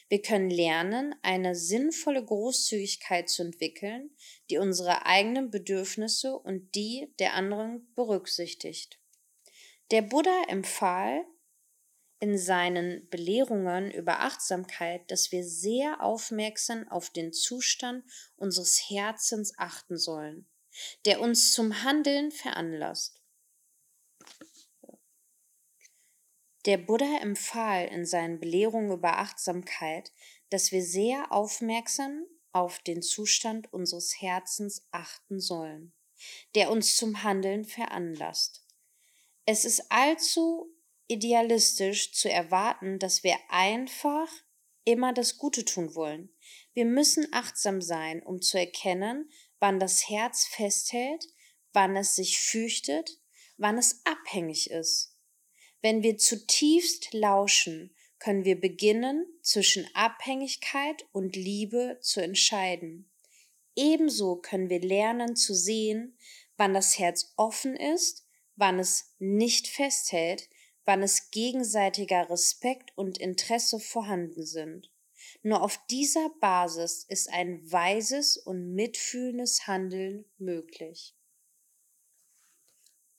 Wir 0.10 0.22
können 0.22 0.50
lernen, 0.50 1.16
eine 1.22 1.56
sinnvolle 1.56 2.24
Großzügigkeit 2.24 3.30
zu 3.30 3.44
entwickeln, 3.44 4.16
die 4.50 4.58
unsere 4.58 5.06
eigenen 5.06 5.52
Bedürfnisse 5.52 6.38
und 6.38 6.76
die 6.76 7.14
der 7.20 7.34
anderen 7.34 7.92
berücksichtigt. 7.96 9.00
Der 9.92 10.02
Buddha 10.02 10.44
empfahl 10.48 11.26
in 12.20 12.38
seinen 12.38 13.08
Belehrungen 13.10 13.92
über 13.92 14.22
Achtsamkeit, 14.22 15.10
dass 15.12 15.32
wir 15.32 15.44
sehr 15.44 16.02
aufmerksam 16.02 16.88
auf 16.90 17.10
den 17.10 17.34
Zustand 17.34 18.04
unseres 18.36 18.90
Herzens 18.90 19.54
achten 19.58 19.98
sollen, 19.98 20.50
der 21.06 21.22
uns 21.22 21.54
zum 21.54 21.84
Handeln 21.84 22.32
veranlasst. 22.32 23.22
Der 26.65 26.78
Buddha 26.80 27.19
empfahl 27.21 27.86
in 27.88 28.06
seinen 28.06 28.39
Belehrungen 28.39 28.91
über 28.91 29.19
Achtsamkeit, 29.19 30.12
dass 30.49 30.71
wir 30.71 30.84
sehr 30.84 31.32
aufmerksam 31.32 32.25
auf 32.51 32.80
den 32.80 33.04
Zustand 33.04 33.71
unseres 33.71 34.19
Herzens 34.19 34.88
achten 34.91 35.39
sollen, 35.39 35.93
der 36.56 36.71
uns 36.71 36.97
zum 36.97 37.21
Handeln 37.21 37.65
veranlasst. 37.65 38.65
Es 39.45 39.63
ist 39.63 39.91
allzu 39.91 40.73
idealistisch 41.08 42.13
zu 42.13 42.32
erwarten, 42.32 42.97
dass 42.97 43.23
wir 43.23 43.38
einfach 43.49 44.30
immer 44.86 45.13
das 45.13 45.38
Gute 45.38 45.65
tun 45.65 45.93
wollen. 45.93 46.30
Wir 46.73 46.86
müssen 46.86 47.28
achtsam 47.32 47.82
sein, 47.82 48.23
um 48.23 48.41
zu 48.41 48.58
erkennen, 48.58 49.30
wann 49.60 49.80
das 49.80 50.10
Herz 50.10 50.45
festhält, 50.47 51.28
wann 51.73 51.95
es 51.95 52.15
sich 52.15 52.39
fürchtet, 52.39 53.19
wann 53.58 53.78
es 53.78 54.01
abhängig 54.06 54.71
ist. 54.71 55.14
Wenn 55.86 56.02
wir 56.02 56.17
zutiefst 56.17 57.13
lauschen, 57.13 57.95
können 58.17 58.43
wir 58.43 58.60
beginnen, 58.60 59.28
zwischen 59.43 59.88
Abhängigkeit 59.93 61.06
und 61.12 61.36
Liebe 61.36 62.00
zu 62.02 62.24
entscheiden. 62.24 63.08
Ebenso 63.76 64.38
können 64.38 64.71
wir 64.71 64.82
lernen 64.82 65.36
zu 65.36 65.54
sehen, 65.54 66.17
wann 66.58 66.74
das 66.74 66.98
Herz 66.98 67.34
offen 67.36 67.76
ist, 67.76 68.26
wann 68.56 68.80
es 68.80 69.13
nicht 69.19 69.67
festhält, 69.67 70.50
wann 70.86 71.04
es 71.04 71.30
gegenseitiger 71.30 72.32
Respekt 72.32 72.91
und 72.98 73.19
Interesse 73.19 73.80
vorhanden 73.80 74.43
sind. 74.43 74.91
Nur 75.43 75.62
auf 75.62 75.78
dieser 75.91 76.32
Basis 76.41 77.06
ist 77.08 77.30
ein 77.30 77.62
weises 77.71 78.38
und 78.38 78.74
mitfühlendes 78.74 79.67
Handeln 79.67 80.26
möglich. 80.39 81.15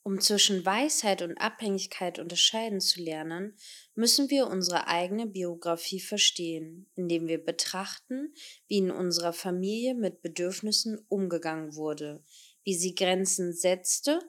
Um 0.07 0.21
zwischen 0.21 0.65
Weisheit 0.65 1.21
und 1.21 1.35
Abhängigkeit 1.37 2.17
unterscheiden 2.17 2.79
zu 2.79 3.01
lernen, 3.01 3.57
müssen 3.93 4.29
wir 4.29 4.47
unsere 4.47 4.87
eigene 4.87 5.27
Biografie 5.27 5.99
verstehen, 5.99 6.89
indem 6.95 7.27
wir 7.27 7.43
betrachten, 7.43 8.33
wie 8.69 8.77
in 8.77 8.89
unserer 8.89 9.33
Familie 9.33 9.95
mit 9.95 10.21
Bedürfnissen 10.21 10.97
umgegangen 11.09 11.75
wurde, 11.75 12.23
wie 12.63 12.73
sie 12.73 12.95
Grenzen 12.95 13.51
setzte 13.51 14.21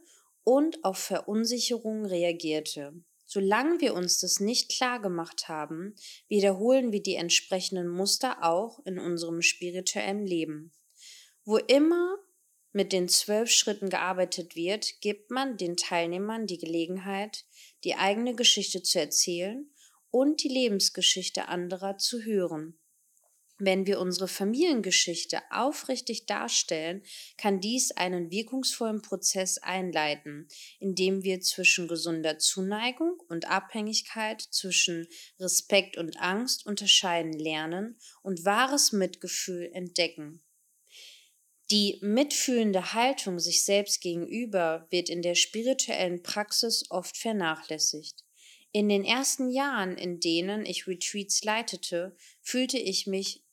und 0.42 0.82
auf 0.82 0.98
Verunsicherungen 0.98 2.06
reagierte. 2.06 2.92
Solange 3.24 3.80
wir 3.80 3.94
uns 3.94 4.18
das 4.18 4.40
nicht 4.40 4.72
klar 4.72 5.00
gemacht 5.00 5.46
haben, 5.46 5.94
wiederholen 6.26 6.90
wir 6.90 7.04
die 7.04 7.14
entsprechenden 7.14 7.86
Muster 7.86 8.42
auch 8.42 8.84
in 8.84 8.98
unserem 8.98 9.42
spirituellen 9.42 10.26
Leben. 10.26 10.72
Wo 11.44 11.56
immer 11.56 12.16
mit 12.72 12.92
den 12.92 13.08
zwölf 13.08 13.50
Schritten 13.50 13.88
gearbeitet 13.88 14.54
wird, 14.56 15.00
gibt 15.00 15.30
man 15.30 15.56
den 15.56 15.76
Teilnehmern 15.76 16.46
die 16.46 16.58
Gelegenheit, 16.58 17.44
die 17.84 17.94
eigene 17.94 18.34
Geschichte 18.34 18.82
zu 18.82 18.98
erzählen 19.00 19.70
und 20.10 20.42
die 20.42 20.48
Lebensgeschichte 20.48 21.48
anderer 21.48 21.98
zu 21.98 22.22
hören. 22.22 22.78
Wenn 23.60 23.86
wir 23.86 23.98
unsere 23.98 24.28
Familiengeschichte 24.28 25.40
aufrichtig 25.50 26.26
darstellen, 26.26 27.02
kann 27.36 27.58
dies 27.58 27.90
einen 27.90 28.30
wirkungsvollen 28.30 29.02
Prozess 29.02 29.58
einleiten, 29.58 30.46
indem 30.78 31.24
wir 31.24 31.40
zwischen 31.40 31.88
gesunder 31.88 32.38
Zuneigung 32.38 33.18
und 33.28 33.50
Abhängigkeit, 33.50 34.40
zwischen 34.40 35.08
Respekt 35.40 35.96
und 35.96 36.20
Angst 36.20 36.66
unterscheiden 36.66 37.32
lernen 37.32 37.98
und 38.22 38.44
wahres 38.44 38.92
Mitgefühl 38.92 39.68
entdecken. 39.72 40.40
Die 41.70 41.98
mitfühlende 42.00 42.94
Haltung 42.94 43.38
sich 43.38 43.62
selbst 43.62 44.00
gegenüber 44.00 44.86
wird 44.88 45.10
in 45.10 45.20
der 45.20 45.34
spirituellen 45.34 46.22
Praxis 46.22 46.90
oft 46.90 47.16
vernachlässigt. 47.18 48.24
In 48.72 48.88
den 48.88 49.04
ersten 49.04 49.50
Jahren, 49.50 49.96
in 49.96 50.18
denen 50.18 50.64
ich 50.64 50.86
Retreats 50.86 51.44
leitete, 51.44 52.16
fühlte 52.40 52.78
ich 52.78 53.06
mich 53.06 53.44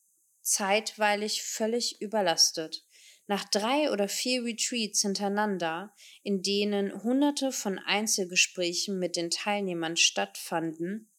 zeitweilig 0.41 1.43
völlig 1.43 2.01
überlastet. 2.01 2.85
Nach 3.27 3.43
drei 3.43 3.91
oder 3.91 4.07
vier 4.07 4.43
Retreats 4.43 5.01
hintereinander, 5.01 5.93
in 6.23 6.41
denen 6.41 7.03
hunderte 7.03 7.51
von 7.51 7.79
Einzelgesprächen 7.79 8.99
mit 8.99 9.15
den 9.15 9.31
Teilnehmern 9.31 9.97
stattfanden, 9.97 11.09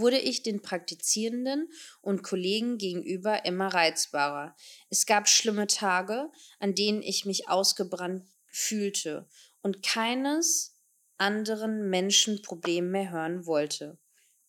wurde 0.00 0.18
ich 0.18 0.42
den 0.42 0.62
Praktizierenden 0.62 1.70
und 2.00 2.22
Kollegen 2.22 2.78
gegenüber 2.78 3.44
immer 3.44 3.68
reizbarer. 3.68 4.54
Es 4.90 5.06
gab 5.06 5.28
schlimme 5.28 5.66
Tage, 5.66 6.30
an 6.58 6.74
denen 6.74 7.02
ich 7.02 7.24
mich 7.24 7.48
ausgebrannt 7.48 8.26
fühlte 8.46 9.28
und 9.62 9.82
keines 9.82 10.78
anderen 11.16 11.88
Menschen 11.88 12.42
Problem 12.42 12.90
mehr 12.90 13.10
hören 13.10 13.46
wollte. 13.46 13.98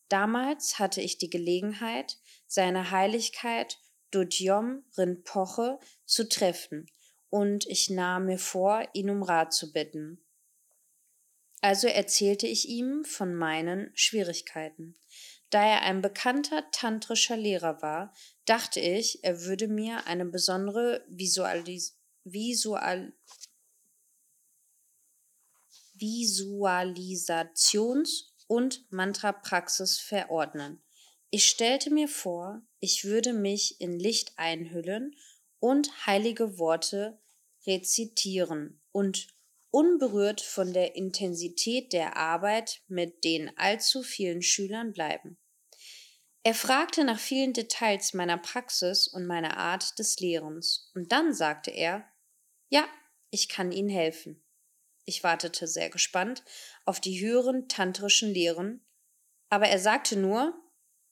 Damals 0.09 0.79
hatte 0.79 1.01
ich 1.01 1.17
die 1.17 1.29
Gelegenheit, 1.29 2.17
seine 2.47 2.91
Heiligkeit 2.91 3.79
Dodjom 4.11 4.83
Rinpoche 4.97 5.79
zu 6.05 6.29
treffen, 6.29 6.87
und 7.29 7.65
ich 7.67 7.89
nahm 7.89 8.27
mir 8.27 8.37
vor, 8.37 8.87
ihn 8.93 9.09
um 9.09 9.21
Rat 9.21 9.53
zu 9.53 9.73
bitten. 9.73 10.23
Also 11.59 11.87
erzählte 11.87 12.47
ich 12.47 12.69
ihm 12.69 13.03
von 13.03 13.35
meinen 13.35 13.91
Schwierigkeiten. 13.93 14.95
Da 15.49 15.63
er 15.63 15.81
ein 15.83 16.01
bekannter 16.01 16.69
tantrischer 16.71 17.37
Lehrer 17.37 17.81
war, 17.81 18.13
dachte 18.45 18.79
ich, 18.79 19.23
er 19.23 19.43
würde 19.43 19.67
mir 19.67 20.07
eine 20.07 20.25
besondere 20.25 21.05
Visualis 21.07 21.97
Visual 22.23 23.13
Visualisations- 25.97 28.31
und 28.47 28.91
Mantra-Praxis 28.91 29.99
verordnen. 29.99 30.81
Ich 31.29 31.47
stellte 31.47 31.89
mir 31.89 32.07
vor, 32.07 32.61
ich 32.79 33.03
würde 33.05 33.33
mich 33.33 33.81
in 33.81 33.99
Licht 33.99 34.33
einhüllen 34.37 35.15
und 35.59 36.05
heilige 36.05 36.57
Worte 36.57 37.19
rezitieren 37.65 38.81
und 38.91 39.27
unberührt 39.75 40.39
von 40.39 40.71
der 40.71 40.95
Intensität 40.95 41.91
der 41.91 42.15
Arbeit 42.15 42.81
mit 42.87 43.25
den 43.25 43.51
allzu 43.57 44.03
vielen 44.03 44.41
Schülern 44.41 44.93
bleiben. 44.93 45.37
Er 46.43 46.53
fragte 46.53 47.03
nach 47.03 47.19
vielen 47.19 47.51
Details 47.51 48.13
meiner 48.13 48.37
Praxis 48.37 49.05
und 49.09 49.27
meiner 49.27 49.57
Art 49.57 49.99
des 49.99 50.17
Lehrens, 50.21 50.91
und 50.95 51.11
dann 51.11 51.33
sagte 51.33 51.71
er, 51.71 52.07
ja, 52.69 52.87
ich 53.31 53.49
kann 53.49 53.73
Ihnen 53.73 53.89
helfen. 53.89 54.41
Ich 55.03 55.25
wartete 55.25 55.67
sehr 55.67 55.89
gespannt 55.89 56.45
auf 56.85 57.01
die 57.01 57.19
höheren 57.19 57.67
tantrischen 57.67 58.33
Lehren, 58.33 58.87
aber 59.49 59.67
er 59.67 59.79
sagte 59.79 60.15
nur, 60.15 60.53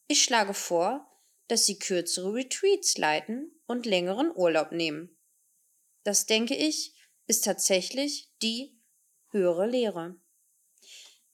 ich 0.08 0.23
schlage 0.23 0.54
vor, 0.54 1.12
dass 1.49 1.65
Sie 1.65 1.80
kürzere 1.80 2.34
Retreats 2.34 2.97
leiten 2.97 3.52
und 3.65 3.86
längeren 3.86 4.32
Urlaub 4.34 4.71
nehmen. 4.71 5.17
Das 6.06 6.28
denke 6.28 6.56
ich, 6.56 6.92
ist 7.27 7.45
tatsächlich 7.45 8.29
die 8.41 8.77
höhere 9.31 9.67
Lehre. 9.67 10.15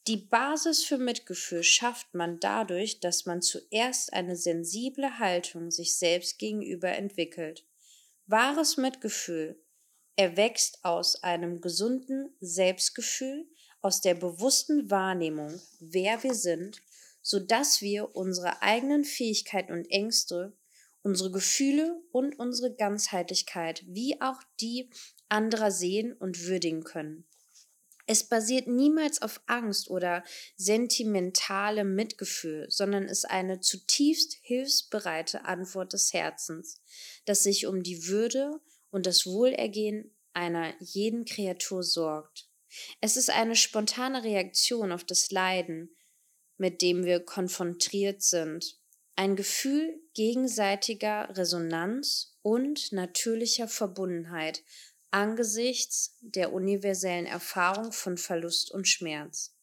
Die 0.07 0.17
Basis 0.17 0.83
für 0.83 0.97
Mitgefühl 0.97 1.63
schafft 1.63 2.13
man 2.13 2.39
dadurch, 2.39 2.99
dass 2.99 3.25
man 3.25 3.41
zuerst 3.41 4.13
eine 4.13 4.35
sensible 4.35 5.19
Haltung 5.19 5.69
sich 5.69 5.95
selbst 5.95 6.39
gegenüber 6.39 6.89
entwickelt. 6.89 7.65
Wahres 8.25 8.77
Mitgefühl 8.77 9.61
erwächst 10.15 10.83
aus 10.83 11.23
einem 11.23 11.61
gesunden 11.61 12.35
Selbstgefühl, 12.39 13.47
aus 13.81 14.01
der 14.01 14.15
bewussten 14.15 14.89
Wahrnehmung, 14.89 15.61
wer 15.79 16.21
wir 16.23 16.33
sind, 16.33 16.81
so 17.21 17.39
dass 17.39 17.81
wir 17.81 18.15
unsere 18.15 18.61
eigenen 18.61 19.03
Fähigkeiten 19.03 19.73
und 19.73 19.89
Ängste, 19.91 20.57
unsere 21.09 21.31
Gefühle 21.31 21.99
und 22.11 22.37
unsere 22.37 22.71
Ganzheitlichkeit 22.75 23.83
wie 23.87 24.21
auch 24.21 24.43
die 24.61 24.91
anderer 25.27 25.71
sehen 25.71 26.13
und 26.13 26.45
würdigen 26.45 26.83
können. 26.83 27.25
Es 28.05 28.23
basiert 28.23 28.67
niemals 28.67 29.19
auf 29.23 29.41
Angst 29.47 29.89
oder 29.89 30.23
sentimentalem 30.55 31.95
Mitgefühl, 31.95 32.67
sondern 32.69 33.05
ist 33.05 33.27
eine 33.27 33.59
zutiefst 33.59 34.37
hilfsbereite 34.41 35.45
Antwort 35.45 35.93
des 35.93 36.13
Herzens, 36.13 36.79
das 37.25 37.41
sich 37.41 37.65
um 37.65 37.81
die 37.81 38.07
Würde 38.07 38.61
und 38.91 39.07
das 39.07 39.25
Wohlergehen 39.25 40.15
einer 40.33 40.75
jeden 40.79 41.25
Kreatur 41.25 41.81
sorgt. 41.81 42.47
Es 43.01 43.17
ist 43.17 43.31
eine 43.31 43.55
spontane 43.55 44.23
Reaktion 44.23 44.91
auf 44.91 45.03
das 45.03 45.31
Leiden, 45.31 45.95
mit 46.57 46.83
dem 46.83 47.03
wir 47.03 47.19
konfrontiert 47.19 48.21
sind, 48.21 48.78
ein 49.19 49.35
Gefühl 49.35 50.01
gegenseitiger 50.13 51.35
Resonanz 51.35 52.37
und 52.41 52.93
natürlicher 52.93 53.67
Verbundenheit, 53.67 54.63
angesichts 55.11 56.15
der 56.21 56.53
universellen 56.53 57.25
Erfahrung 57.25 57.91
von 57.91 58.17
Verlust 58.17 58.71
und 58.71 58.87
Schmerz. 58.87 59.57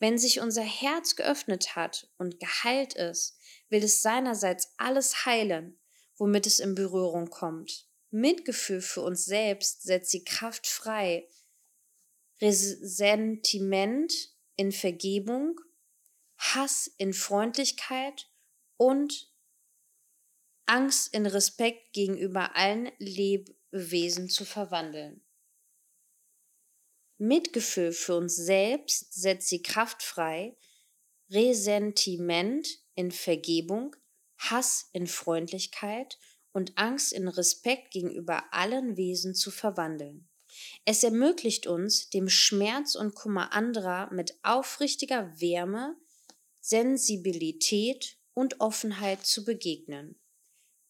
Wenn 0.00 0.18
sich 0.18 0.40
unser 0.40 0.64
Herz 0.64 1.14
geöffnet 1.14 1.76
hat 1.76 2.10
und 2.18 2.40
geheilt 2.40 2.94
ist, 2.94 3.38
will 3.68 3.84
es 3.84 4.02
seinerseits 4.02 4.72
alles 4.76 5.24
heilen, 5.24 5.78
womit 6.16 6.48
es 6.48 6.58
in 6.58 6.74
Berührung 6.74 7.30
kommt. 7.30 7.86
Mitgefühl 8.10 8.80
für 8.80 9.02
uns 9.02 9.24
selbst 9.24 9.84
setzt 9.84 10.12
die 10.14 10.24
Kraft 10.24 10.66
frei. 10.66 11.28
Resentiment 12.40 14.12
in 14.56 14.72
Vergebung, 14.72 15.60
Hass 16.38 16.90
in 16.98 17.12
Freundlichkeit 17.12 18.28
und 18.76 19.32
Angst 20.66 21.14
in 21.14 21.26
Respekt 21.26 21.92
gegenüber 21.92 22.56
allen 22.56 22.90
Leb 22.98 23.56
Wesen 23.70 24.28
zu 24.28 24.44
verwandeln. 24.44 25.22
Mitgefühl 27.18 27.92
für 27.92 28.16
uns 28.16 28.36
selbst 28.36 29.14
setzt 29.14 29.50
die 29.50 29.62
Kraft 29.62 30.02
frei, 30.02 30.56
Resentiment 31.30 32.68
in 32.94 33.10
Vergebung, 33.10 33.96
Hass 34.38 34.90
in 34.92 35.06
Freundlichkeit 35.06 36.18
und 36.52 36.76
Angst 36.76 37.12
in 37.12 37.28
Respekt 37.28 37.90
gegenüber 37.92 38.44
allen 38.52 38.96
Wesen 38.96 39.34
zu 39.34 39.50
verwandeln. 39.50 40.28
Es 40.84 41.02
ermöglicht 41.02 41.66
uns, 41.66 42.10
dem 42.10 42.28
Schmerz 42.28 42.94
und 42.94 43.14
Kummer 43.14 43.52
anderer 43.52 44.12
mit 44.12 44.38
aufrichtiger 44.42 45.40
Wärme, 45.40 45.96
Sensibilität 46.60 48.15
und 48.36 48.60
Offenheit 48.60 49.24
zu 49.24 49.46
begegnen. 49.46 50.20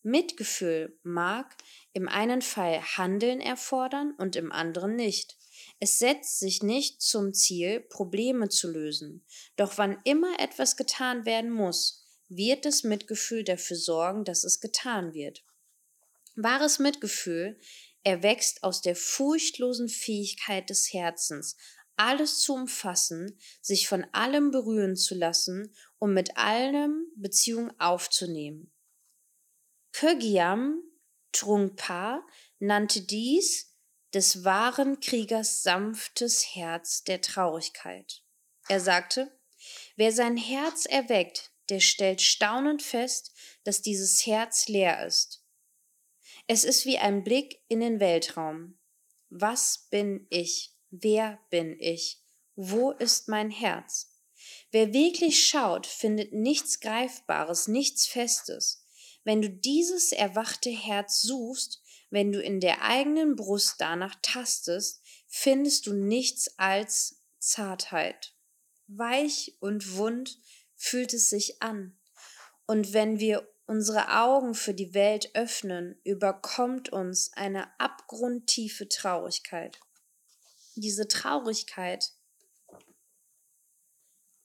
Mitgefühl 0.02 0.98
mag 1.04 1.56
im 1.92 2.08
einen 2.08 2.42
Fall 2.42 2.82
Handeln 2.82 3.40
erfordern 3.40 4.14
und 4.18 4.34
im 4.34 4.50
anderen 4.50 4.96
nicht. 4.96 5.36
Es 5.78 5.98
setzt 5.98 6.40
sich 6.40 6.62
nicht 6.64 7.00
zum 7.00 7.32
Ziel, 7.34 7.80
Probleme 7.80 8.48
zu 8.48 8.70
lösen. 8.70 9.24
Doch 9.54 9.78
wann 9.78 9.96
immer 10.04 10.40
etwas 10.40 10.76
getan 10.76 11.24
werden 11.24 11.50
muss, 11.50 12.04
wird 12.28 12.64
das 12.64 12.82
Mitgefühl 12.82 13.44
dafür 13.44 13.76
sorgen, 13.76 14.24
dass 14.24 14.42
es 14.42 14.60
getan 14.60 15.14
wird. 15.14 15.44
Wahres 16.34 16.80
Mitgefühl 16.80 17.60
erwächst 18.02 18.64
aus 18.64 18.82
der 18.82 18.96
furchtlosen 18.96 19.88
Fähigkeit 19.88 20.68
des 20.68 20.92
Herzens, 20.92 21.56
alles 21.96 22.40
zu 22.40 22.54
umfassen, 22.54 23.38
sich 23.60 23.88
von 23.88 24.06
allem 24.12 24.50
berühren 24.50 24.96
zu 24.96 25.14
lassen 25.14 25.74
und 25.98 26.14
mit 26.14 26.36
allem 26.36 27.06
Beziehung 27.16 27.72
aufzunehmen. 27.80 28.72
Kögiam 29.92 30.82
Trungpa 31.32 32.26
nannte 32.58 33.02
dies 33.02 33.74
des 34.14 34.44
wahren 34.44 35.00
Kriegers 35.00 35.62
sanftes 35.62 36.54
Herz 36.54 37.04
der 37.04 37.20
Traurigkeit. 37.20 38.22
Er 38.68 38.80
sagte, 38.80 39.38
wer 39.96 40.12
sein 40.12 40.36
Herz 40.36 40.86
erweckt, 40.86 41.50
der 41.68 41.80
stellt 41.80 42.22
staunend 42.22 42.82
fest, 42.82 43.32
dass 43.64 43.82
dieses 43.82 44.26
Herz 44.26 44.68
leer 44.68 45.06
ist. 45.06 45.44
Es 46.46 46.64
ist 46.64 46.86
wie 46.86 46.98
ein 46.98 47.24
Blick 47.24 47.60
in 47.68 47.80
den 47.80 47.98
Weltraum. 47.98 48.78
Was 49.30 49.88
bin 49.90 50.26
ich? 50.30 50.75
Wer 51.02 51.38
bin 51.50 51.78
ich? 51.78 52.22
Wo 52.54 52.90
ist 52.92 53.28
mein 53.28 53.50
Herz? 53.50 54.14
Wer 54.70 54.92
wirklich 54.92 55.46
schaut, 55.46 55.86
findet 55.86 56.32
nichts 56.32 56.80
Greifbares, 56.80 57.68
nichts 57.68 58.06
Festes. 58.06 58.84
Wenn 59.24 59.42
du 59.42 59.50
dieses 59.50 60.12
erwachte 60.12 60.70
Herz 60.70 61.20
suchst, 61.20 61.82
wenn 62.10 62.32
du 62.32 62.40
in 62.40 62.60
der 62.60 62.82
eigenen 62.82 63.36
Brust 63.36 63.74
danach 63.78 64.14
tastest, 64.22 65.02
findest 65.26 65.86
du 65.86 65.92
nichts 65.92 66.56
als 66.58 67.22
Zartheit. 67.38 68.34
Weich 68.86 69.56
und 69.60 69.96
wund 69.96 70.38
fühlt 70.76 71.12
es 71.12 71.28
sich 71.28 71.60
an. 71.60 71.98
Und 72.66 72.92
wenn 72.92 73.18
wir 73.18 73.46
unsere 73.66 74.16
Augen 74.16 74.54
für 74.54 74.74
die 74.74 74.94
Welt 74.94 75.34
öffnen, 75.34 76.00
überkommt 76.04 76.88
uns 76.90 77.32
eine 77.34 77.68
abgrundtiefe 77.80 78.88
Traurigkeit. 78.88 79.80
Diese 80.78 81.08
Traurigkeit, 81.08 82.12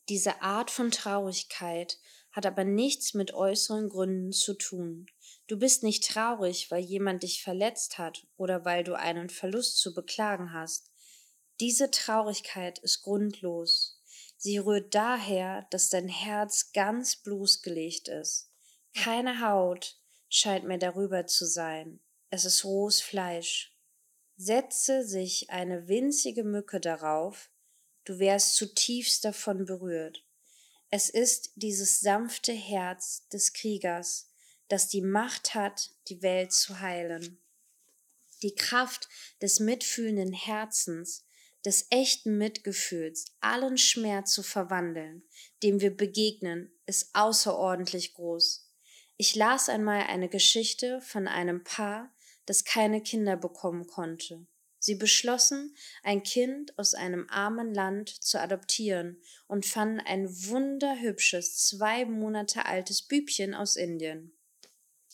diese 0.07 0.41
Art 0.41 0.71
von 0.71 0.89
Traurigkeit 0.89 1.99
hat 2.32 2.45
aber 2.45 2.63
nichts 2.63 3.13
mit 3.13 3.34
äußeren 3.34 3.89
Gründen 3.89 4.32
zu 4.32 4.53
tun. 4.53 5.07
Du 5.47 5.59
bist 5.59 5.84
nicht 5.84 6.09
traurig, 6.09 6.71
weil 6.71 6.79
jemand 6.79 7.23
dich 7.23 7.43
verletzt 7.43 7.97
hat 7.97 8.25
oder 8.38 8.63
weil 8.63 8.86
du 8.86 8.97
einen 8.97 9.29
Verlust 9.29 9.79
zu 9.79 9.93
beklagen 9.93 10.53
hast. 10.53 10.89
Diese 11.59 11.91
Traurigkeit 11.91 12.79
ist 12.79 13.01
grundlos. 13.01 14.01
Sie 14.38 14.57
rührt 14.57 14.95
daher, 14.95 15.67
dass 15.69 15.89
dein 15.89 16.07
Herz 16.07 16.71
ganz 16.71 17.17
bloßgelegt 17.17 18.07
ist. 18.07 18.49
Keine 18.95 19.45
Haut 19.45 19.97
scheint 20.29 20.65
mehr 20.65 20.77
darüber 20.77 21.27
zu 21.27 21.45
sein. 21.45 21.99
Es 22.29 22.45
ist 22.45 22.63
rohes 22.63 23.01
Fleisch. 23.01 23.70
Setze 24.43 25.05
sich 25.05 25.51
eine 25.51 25.87
winzige 25.87 26.43
Mücke 26.43 26.79
darauf, 26.79 27.51
du 28.05 28.17
wärst 28.17 28.55
zutiefst 28.55 29.23
davon 29.23 29.65
berührt. 29.65 30.25
Es 30.89 31.11
ist 31.11 31.51
dieses 31.53 31.99
sanfte 31.99 32.51
Herz 32.51 33.27
des 33.31 33.53
Kriegers, 33.53 34.31
das 34.67 34.87
die 34.87 35.03
Macht 35.03 35.53
hat, 35.53 35.91
die 36.07 36.23
Welt 36.23 36.53
zu 36.53 36.79
heilen. 36.79 37.39
Die 38.41 38.55
Kraft 38.55 39.09
des 39.43 39.59
mitfühlenden 39.59 40.33
Herzens 40.33 41.23
des 41.63 41.85
echten 41.91 42.39
Mitgefühls 42.39 43.25
allen 43.41 43.77
Schmerz 43.77 44.31
zu 44.31 44.41
verwandeln, 44.41 45.21
dem 45.61 45.81
wir 45.81 45.95
begegnen, 45.95 46.73
ist 46.87 47.13
außerordentlich 47.13 48.15
groß. 48.15 48.67
Ich 49.17 49.35
las 49.35 49.69
einmal 49.69 50.07
eine 50.07 50.29
Geschichte 50.29 50.99
von 51.01 51.27
einem 51.27 51.63
Paar, 51.63 52.11
das 52.45 52.63
keine 52.63 53.01
Kinder 53.01 53.37
bekommen 53.37 53.87
konnte. 53.87 54.45
Sie 54.83 54.95
beschlossen, 54.95 55.75
ein 56.01 56.23
Kind 56.23 56.77
aus 56.79 56.95
einem 56.95 57.27
armen 57.29 57.71
Land 57.71 58.09
zu 58.09 58.39
adoptieren 58.39 59.21
und 59.47 59.65
fanden 59.65 59.99
ein 59.99 60.27
wunderhübsches, 60.27 61.67
zwei 61.67 62.05
Monate 62.05 62.65
altes 62.65 63.03
Bübchen 63.03 63.53
aus 63.53 63.75
Indien. 63.75 64.35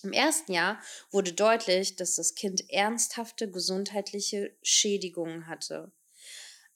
Im 0.04 0.14
ersten 0.14 0.54
Jahr 0.54 0.82
wurde 1.12 1.34
deutlich, 1.34 1.98
dass 1.98 2.16
das 2.16 2.36
Kind 2.36 2.70
ernsthafte 2.70 3.52
gesundheitliche 3.52 4.56
Schädigungen 4.62 5.48
hatte. 5.48 5.92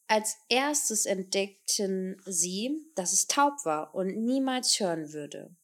Als 0.07 0.35
erstes 0.49 1.05
entdeckten 1.05 2.21
sie, 2.25 2.85
dass 2.95 3.13
es 3.13 3.27
taub 3.27 3.63
war 3.63 3.95
und 3.95 4.17
niemals 4.17 4.77
hören 4.81 5.13
würde. 5.13 5.55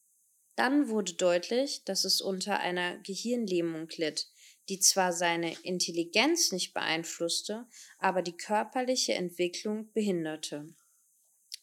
Dann 0.56 0.88
wurde 0.88 1.12
deutlich, 1.12 1.84
dass 1.84 2.04
es 2.04 2.22
unter 2.22 2.58
einer 2.60 2.96
Gehirnlähmung 3.00 3.88
litt, 3.96 4.30
die 4.68 4.80
zwar 4.80 5.12
seine 5.12 5.54
Intelligenz 5.62 6.52
nicht 6.52 6.74
beeinflusste, 6.74 7.66
aber 7.98 8.22
die 8.22 8.36
körperliche 8.36 9.14
Entwicklung 9.14 9.90
behinderte. 9.92 10.74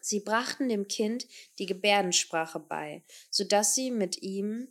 Sie 0.01 0.20
brachten 0.20 0.70
dem 0.70 0.88
Kind 0.88 1.28
die 1.58 1.66
Gebärdensprache 1.66 2.60
bei, 2.60 3.03
so 3.30 3.43
dass 3.43 3.74
sie 3.74 3.91
mit 3.91 4.22
ihm 4.22 4.68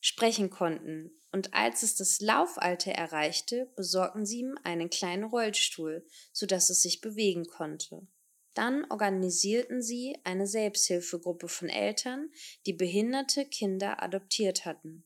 sprechen 0.00 0.50
konnten, 0.50 1.12
und 1.30 1.54
als 1.54 1.82
es 1.82 1.94
das 1.94 2.20
Laufalter 2.20 2.92
erreichte, 2.92 3.70
besorgten 3.74 4.26
sie 4.26 4.40
ihm 4.40 4.58
einen 4.64 4.90
kleinen 4.90 5.24
Rollstuhl, 5.24 6.04
so 6.32 6.44
dass 6.46 6.68
es 6.68 6.82
sich 6.82 7.00
bewegen 7.00 7.46
konnte. 7.46 8.06
Dann 8.54 8.84
organisierten 8.90 9.80
sie 9.80 10.18
eine 10.24 10.46
Selbsthilfegruppe 10.46 11.48
von 11.48 11.70
Eltern, 11.70 12.30
die 12.66 12.74
behinderte 12.74 13.46
Kinder 13.46 14.02
adoptiert 14.02 14.66
hatten. 14.66 15.04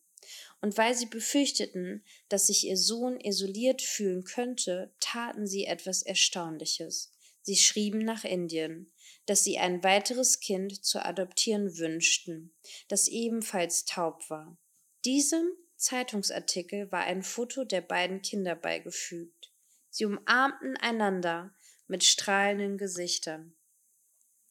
Und 0.60 0.78
weil 0.78 0.94
sie 0.94 1.06
befürchteten, 1.06 2.04
dass 2.28 2.46
sich 2.46 2.66
ihr 2.66 2.76
Sohn 2.76 3.20
isoliert 3.20 3.82
fühlen 3.82 4.24
könnte, 4.24 4.92
taten 5.00 5.46
sie 5.46 5.66
etwas 5.66 6.02
Erstaunliches. 6.02 7.12
Sie 7.42 7.56
schrieben 7.56 8.04
nach 8.04 8.24
Indien, 8.24 8.92
dass 9.26 9.44
sie 9.44 9.58
ein 9.58 9.84
weiteres 9.84 10.40
Kind 10.40 10.84
zu 10.84 11.04
adoptieren 11.04 11.78
wünschten, 11.78 12.52
das 12.88 13.06
ebenfalls 13.06 13.84
taub 13.84 14.28
war. 14.30 14.58
Diesem 15.04 15.52
Zeitungsartikel 15.76 16.90
war 16.90 17.02
ein 17.02 17.22
Foto 17.22 17.64
der 17.64 17.82
beiden 17.82 18.22
Kinder 18.22 18.56
beigefügt. 18.56 19.52
Sie 19.90 20.04
umarmten 20.04 20.76
einander 20.76 21.54
mit 21.86 22.02
strahlenden 22.02 22.78
Gesichtern. 22.78 23.54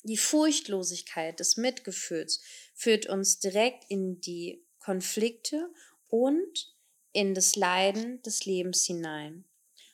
Die 0.03 0.17
Furchtlosigkeit 0.17 1.39
des 1.39 1.57
Mitgefühls 1.57 2.41
führt 2.73 3.07
uns 3.07 3.39
direkt 3.39 3.85
in 3.89 4.21
die 4.21 4.63
Konflikte 4.79 5.73
und 6.09 6.73
in 7.11 7.33
das 7.33 7.55
Leiden 7.55 8.21
des 8.23 8.45
Lebens 8.45 8.85
hinein. 8.85 9.45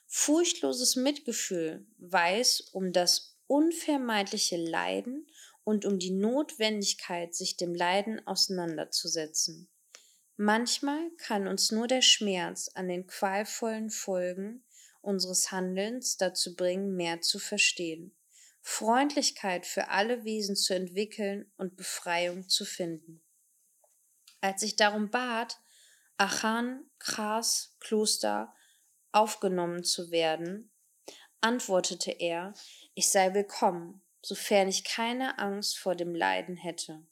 Furchtloses 0.08 0.96
Mitgefühl 0.96 1.86
weiß 1.98 2.62
um 2.74 2.92
das 2.92 3.38
unvermeidliche 3.48 4.58
Leiden 4.58 5.28
und 5.64 5.86
um 5.86 6.00
die 6.00 6.12
Notwendigkeit, 6.12 7.36
sich 7.36 7.58
dem 7.58 7.76
Leiden 7.76 8.26
auseinanderzusetzen. 8.26 9.70
Manchmal 10.38 11.12
kann 11.18 11.48
uns 11.48 11.72
nur 11.72 11.88
der 11.88 12.02
Schmerz 12.02 12.70
an 12.74 12.88
den 12.88 13.06
qualvollen 13.06 13.90
Folgen 13.90 14.64
unseres 15.02 15.52
Handelns 15.52 16.18
dazu 16.18 16.56
bringen, 16.56 16.96
mehr 16.96 17.22
zu 17.22 17.38
verstehen, 17.38 18.16
Freundlichkeit 18.62 19.66
für 19.66 19.90
alle 19.90 20.24
Wesen 20.24 20.56
zu 20.56 20.74
entwickeln 20.74 21.52
und 21.58 21.76
Befreiung 21.76 22.50
zu 22.50 22.66
finden. 22.66 23.22
Als 24.40 24.64
ich 24.64 24.76
darum 24.76 25.10
bat, 25.10 25.60
Achan 26.22 26.86
Kras 27.00 27.76
Kloster 27.80 28.54
aufgenommen 29.12 29.84
zu 29.84 30.12
werden, 30.12 30.72
antwortete 31.42 32.12
er, 32.12 32.54
ich 32.94 33.10
sei 33.10 33.34
willkommen, 33.34 34.04
sofern 34.22 34.68
ich 34.68 34.84
keine 34.84 35.40
Angst 35.40 35.80
vor 35.80 35.96
dem 35.96 36.14
Leiden 36.14 36.58
hätte. 36.58 37.08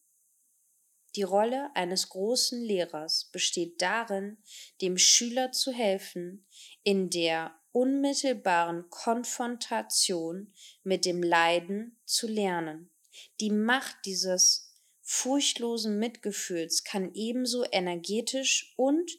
Die 1.16 1.24
Rolle 1.24 1.72
eines 1.74 2.10
großen 2.10 2.62
Lehrers 2.62 3.32
besteht 3.32 3.82
darin, 3.82 4.44
dem 4.80 5.00
Schüler 5.00 5.52
zu 5.52 5.72
helfen, 5.72 6.46
in 6.84 7.10
der 7.10 7.60
unmittelbaren 7.72 8.92
Konfrontation 8.92 10.54
mit 10.84 11.06
dem 11.06 11.24
Leiden 11.24 12.00
zu 12.06 12.28
lernen. 12.28 12.92
Die 13.40 13.50
Macht 13.50 14.06
dieses 14.06 14.69
furchtlosen 15.12 15.98
Mitgefühls 15.98 16.84
kann 16.84 17.16
ebenso 17.16 17.66
energetisch 17.72 18.76
und 18.78 19.12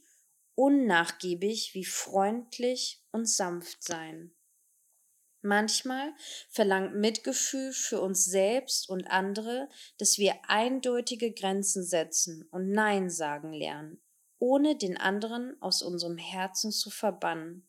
unnachgiebig 0.55 1.75
wie 1.75 1.85
freundlich 1.85 3.03
und 3.11 3.29
sanft 3.29 3.83
sein. 3.83 4.33
Manchmal 5.43 6.15
verlangt 6.49 6.95
Mitgefühl 6.95 7.73
für 7.73 8.01
uns 8.01 8.25
selbst 8.25 8.89
und 8.89 9.09
andere, 9.09 9.69
dass 9.99 10.17
wir 10.17 10.39
eindeutige 10.47 11.33
Grenzen 11.33 11.83
setzen 11.83 12.47
und 12.53 12.71
Nein 12.71 13.11
sagen 13.11 13.53
lernen, 13.53 14.01
ohne 14.39 14.77
den 14.77 14.97
anderen 14.97 15.61
aus 15.61 15.83
unserem 15.83 16.19
Herzen 16.19 16.71
zu 16.71 16.91
verbannen. 16.91 17.69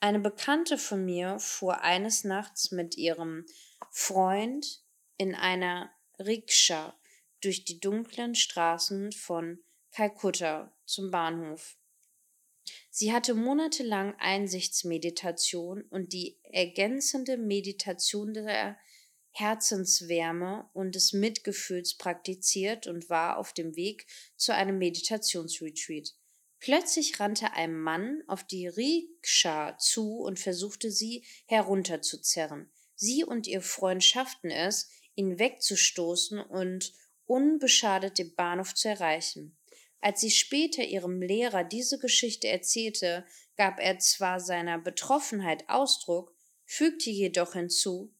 Eine 0.00 0.20
Bekannte 0.20 0.78
von 0.78 1.04
mir 1.04 1.38
fuhr 1.40 1.82
eines 1.82 2.24
Nachts 2.24 2.70
mit 2.70 2.96
ihrem 2.96 3.44
Freund 3.90 4.82
in 5.18 5.34
einer 5.34 5.92
Rikscha 6.18 6.97
durch 7.40 7.64
die 7.64 7.80
dunklen 7.80 8.34
Straßen 8.34 9.12
von 9.12 9.58
Kalkutta 9.92 10.72
zum 10.84 11.10
Bahnhof. 11.10 11.76
Sie 12.90 13.12
hatte 13.12 13.34
monatelang 13.34 14.14
Einsichtsmeditation 14.18 15.82
und 15.82 16.12
die 16.12 16.38
ergänzende 16.42 17.36
Meditation 17.36 18.34
der 18.34 18.78
Herzenswärme 19.30 20.68
und 20.72 20.94
des 20.94 21.12
Mitgefühls 21.12 21.96
praktiziert 21.96 22.86
und 22.86 23.08
war 23.08 23.38
auf 23.38 23.52
dem 23.52 23.76
Weg 23.76 24.06
zu 24.36 24.52
einem 24.52 24.78
Meditationsretreat. 24.78 26.14
Plötzlich 26.60 27.20
rannte 27.20 27.52
ein 27.52 27.78
Mann 27.78 28.22
auf 28.26 28.44
die 28.44 28.66
Rikscha 28.66 29.78
zu 29.78 30.18
und 30.18 30.40
versuchte 30.40 30.90
sie 30.90 31.24
herunterzuzerren. 31.46 32.68
Sie 32.96 33.22
und 33.22 33.46
ihr 33.46 33.62
Freund 33.62 34.02
schafften 34.02 34.50
es, 34.50 34.90
ihn 35.14 35.38
wegzustoßen 35.38 36.40
und 36.40 36.92
unbeschadet 37.28 38.18
den 38.18 38.34
Bahnhof 38.34 38.74
zu 38.74 38.88
erreichen. 38.88 39.56
Als 40.00 40.20
sie 40.20 40.30
später 40.30 40.82
ihrem 40.82 41.22
Lehrer 41.22 41.62
diese 41.62 41.98
Geschichte 41.98 42.48
erzählte, 42.48 43.24
gab 43.56 43.78
er 43.78 43.98
zwar 43.98 44.40
seiner 44.40 44.78
Betroffenheit 44.78 45.68
Ausdruck, 45.68 46.34
fügte 46.64 47.10
jedoch 47.10 47.52
hinzu 47.52 48.12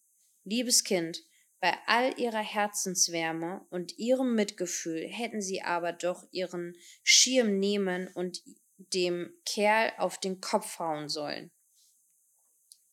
Liebes 0.44 0.84
Kind, 0.84 1.22
bei 1.60 1.76
all 1.86 2.18
ihrer 2.18 2.42
Herzenswärme 2.42 3.66
und 3.70 3.98
ihrem 3.98 4.34
Mitgefühl 4.34 5.06
hätten 5.08 5.42
sie 5.42 5.62
aber 5.62 5.92
doch 5.92 6.24
ihren 6.30 6.76
Schirm 7.02 7.58
nehmen 7.58 8.08
und 8.08 8.42
dem 8.78 9.32
Kerl 9.44 9.92
auf 9.98 10.18
den 10.18 10.40
Kopf 10.40 10.78
hauen 10.78 11.08
sollen. 11.08 11.50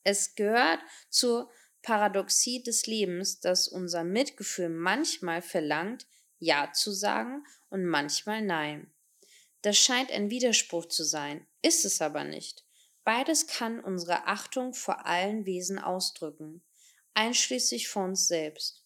Es 0.03 0.35
gehört 0.35 0.79
zur 1.09 1.51
Paradoxie 1.85 2.63
des 2.63 2.87
Lebens, 2.87 3.39
dass 3.41 3.67
unser 3.67 4.03
Mitgefühl 4.03 4.69
manchmal 4.69 5.43
verlangt, 5.43 6.07
Ja 6.39 6.73
zu 6.73 6.91
sagen 6.91 7.45
und 7.69 7.85
manchmal 7.85 8.41
Nein. 8.41 8.91
Das 9.61 9.77
scheint 9.77 10.11
ein 10.11 10.31
Widerspruch 10.31 10.87
zu 10.87 11.03
sein, 11.03 11.45
ist 11.61 11.85
es 11.85 12.01
aber 12.01 12.23
nicht. 12.23 12.65
Beides 13.03 13.45
kann 13.45 13.79
unsere 13.79 14.25
Achtung 14.25 14.73
vor 14.73 15.05
allen 15.05 15.45
Wesen 15.45 15.77
ausdrücken, 15.77 16.63
einschließlich 17.13 17.87
vor 17.87 18.05
uns 18.05 18.27
selbst. 18.27 18.84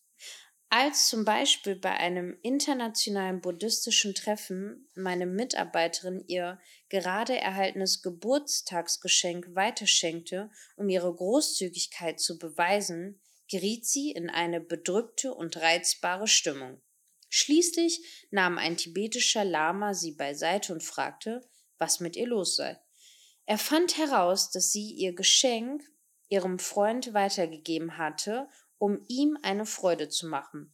Als 0.72 1.08
zum 1.08 1.26
Beispiel 1.26 1.76
bei 1.76 1.98
einem 1.98 2.38
internationalen 2.44 3.42
buddhistischen 3.42 4.14
Treffen 4.14 4.88
meine 4.94 5.26
Mitarbeiterin 5.26 6.24
ihr 6.28 6.60
gerade 6.90 7.36
erhaltenes 7.36 8.04
Geburtstagsgeschenk 8.04 9.56
weiterschenkte, 9.56 10.52
um 10.76 10.88
ihre 10.88 11.14
Großzügigkeit 11.14 12.20
zu 12.20 12.38
beweisen, 12.38 13.20
geriet 13.50 13.88
sie 13.88 14.12
in 14.12 14.30
eine 14.30 14.62
bedrückte 14.62 15.34
und 15.34 15.58
reizbare 15.58 16.28
Stimmung. 16.28 16.80
Schließlich 17.30 18.28
nahm 18.30 18.60
ein 18.60 18.78
tibetischer 18.78 19.46
Lama 19.46 19.96
sie 19.96 20.12
beiseite 20.12 20.72
und 20.72 20.84
fragte, 20.84 21.42
was 21.80 22.00
mit 22.00 22.16
ihr 22.16 22.28
los 22.28 22.56
sei. 22.56 22.80
Er 23.48 23.58
fand 23.58 23.98
heraus, 23.98 24.52
dass 24.52 24.72
sie 24.72 24.92
ihr 24.92 25.14
Geschenk 25.16 25.84
ihrem 26.28 26.60
Freund 26.60 27.16
weitergegeben 27.16 27.98
hatte, 27.98 28.48
um 28.80 29.06
ihm 29.08 29.38
eine 29.44 29.68
Freude 29.68 30.10
zu 30.10 30.28
machen. 30.28 30.74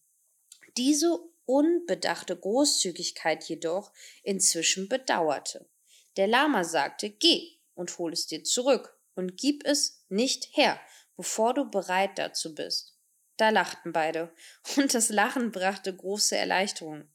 Diese 0.78 1.20
unbedachte 1.46 2.38
Großzügigkeit 2.38 3.44
jedoch 3.44 3.92
inzwischen 4.24 4.88
bedauerte. 4.88 5.68
Der 6.16 6.28
Lama 6.28 6.64
sagte, 6.64 7.10
geh 7.10 7.58
und 7.74 7.98
hol 7.98 8.14
es 8.14 8.28
dir 8.28 8.44
zurück 8.44 8.98
und 9.16 9.38
gib 9.38 9.66
es 9.66 10.06
nicht 10.10 10.56
her, 10.56 10.80
bevor 11.18 11.54
du 11.54 11.70
bereit 11.70 12.18
dazu 12.18 12.56
bist. 12.56 12.98
Da 13.38 13.50
lachten 13.50 13.92
beide, 13.92 14.34
und 14.78 14.94
das 14.94 15.10
Lachen 15.10 15.52
brachte 15.52 15.94
große 15.94 16.38
Erleichterung. 16.38 17.10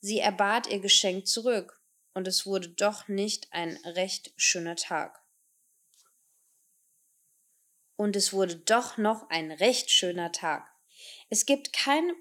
Sie 0.00 0.20
erbat 0.20 0.68
ihr 0.68 0.80
Geschenk 0.80 1.26
zurück, 1.26 1.80
und 2.14 2.28
es 2.28 2.46
wurde 2.46 2.68
doch 2.68 3.08
nicht 3.08 3.52
ein 3.52 3.76
recht 3.84 4.32
schöner 4.36 4.76
Tag. 4.76 5.22
Und 7.96 8.14
es 8.16 8.32
wurde 8.32 8.56
doch 8.56 8.98
noch 8.98 9.30
ein 9.30 9.50
recht 9.50 9.90
schöner 9.90 10.32
Tag. 10.32 10.70
Es 11.28 11.46
gibt 11.46 11.72
kein 11.72 12.12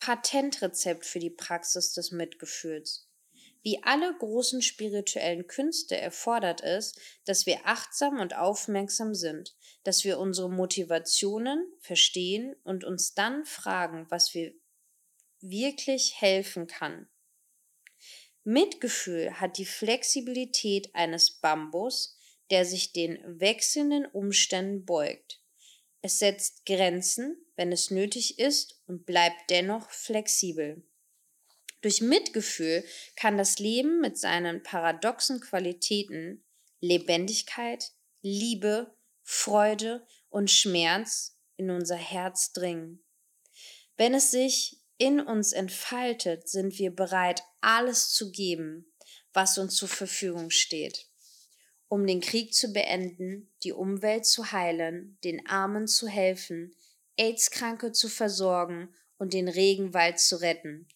Patentrezept 0.00 1.04
für 1.04 1.18
die 1.18 1.30
Praxis 1.30 1.92
des 1.92 2.12
Mitgefühls. 2.12 3.08
Wie 3.62 3.82
alle 3.82 4.16
großen 4.16 4.62
spirituellen 4.62 5.46
Künste 5.46 5.96
erfordert 5.96 6.62
es, 6.62 6.94
dass 7.24 7.44
wir 7.44 7.60
achtsam 7.64 8.20
und 8.20 8.36
aufmerksam 8.36 9.14
sind, 9.14 9.56
dass 9.82 10.04
wir 10.04 10.18
unsere 10.18 10.48
Motivationen 10.48 11.70
verstehen 11.80 12.54
und 12.62 12.84
uns 12.84 13.14
dann 13.14 13.44
fragen, 13.44 14.06
was 14.10 14.32
wir 14.32 14.54
wirklich 15.40 16.20
helfen 16.20 16.66
kann. 16.66 17.08
Mitgefühl 18.44 19.40
hat 19.40 19.58
die 19.58 19.66
Flexibilität 19.66 20.94
eines 20.94 21.32
Bambus, 21.32 22.17
der 22.50 22.64
sich 22.64 22.92
den 22.92 23.18
wechselnden 23.40 24.06
Umständen 24.06 24.84
beugt. 24.84 25.40
Es 26.00 26.18
setzt 26.18 26.64
Grenzen, 26.64 27.36
wenn 27.56 27.72
es 27.72 27.90
nötig 27.90 28.38
ist, 28.38 28.80
und 28.86 29.04
bleibt 29.04 29.50
dennoch 29.50 29.90
flexibel. 29.90 30.82
Durch 31.80 32.00
Mitgefühl 32.00 32.84
kann 33.16 33.38
das 33.38 33.58
Leben 33.58 34.00
mit 34.00 34.18
seinen 34.18 34.62
paradoxen 34.62 35.40
Qualitäten 35.40 36.44
Lebendigkeit, 36.80 37.92
Liebe, 38.22 38.96
Freude 39.22 40.06
und 40.28 40.50
Schmerz 40.50 41.38
in 41.56 41.70
unser 41.70 41.96
Herz 41.96 42.52
dringen. 42.52 43.04
Wenn 43.96 44.14
es 44.14 44.30
sich 44.30 44.80
in 44.96 45.20
uns 45.20 45.52
entfaltet, 45.52 46.48
sind 46.48 46.78
wir 46.78 46.94
bereit, 46.94 47.42
alles 47.60 48.10
zu 48.10 48.30
geben, 48.30 48.92
was 49.32 49.58
uns 49.58 49.76
zur 49.76 49.88
Verfügung 49.88 50.50
steht, 50.50 51.06
um 51.88 52.06
den 52.06 52.20
Krieg 52.20 52.54
zu 52.54 52.72
beenden, 52.72 53.50
die 53.62 53.72
Umwelt 53.72 54.26
zu 54.26 54.52
heilen, 54.52 55.18
den 55.24 55.46
Armen 55.46 55.86
zu 55.86 56.06
helfen, 56.06 56.74
AIDS-Kranke 57.16 57.92
zu 57.92 58.08
versorgen 58.08 58.94
und 59.16 59.32
den 59.32 59.48
Regenwald 59.48 60.20
zu 60.20 60.40
retten. 60.40 60.86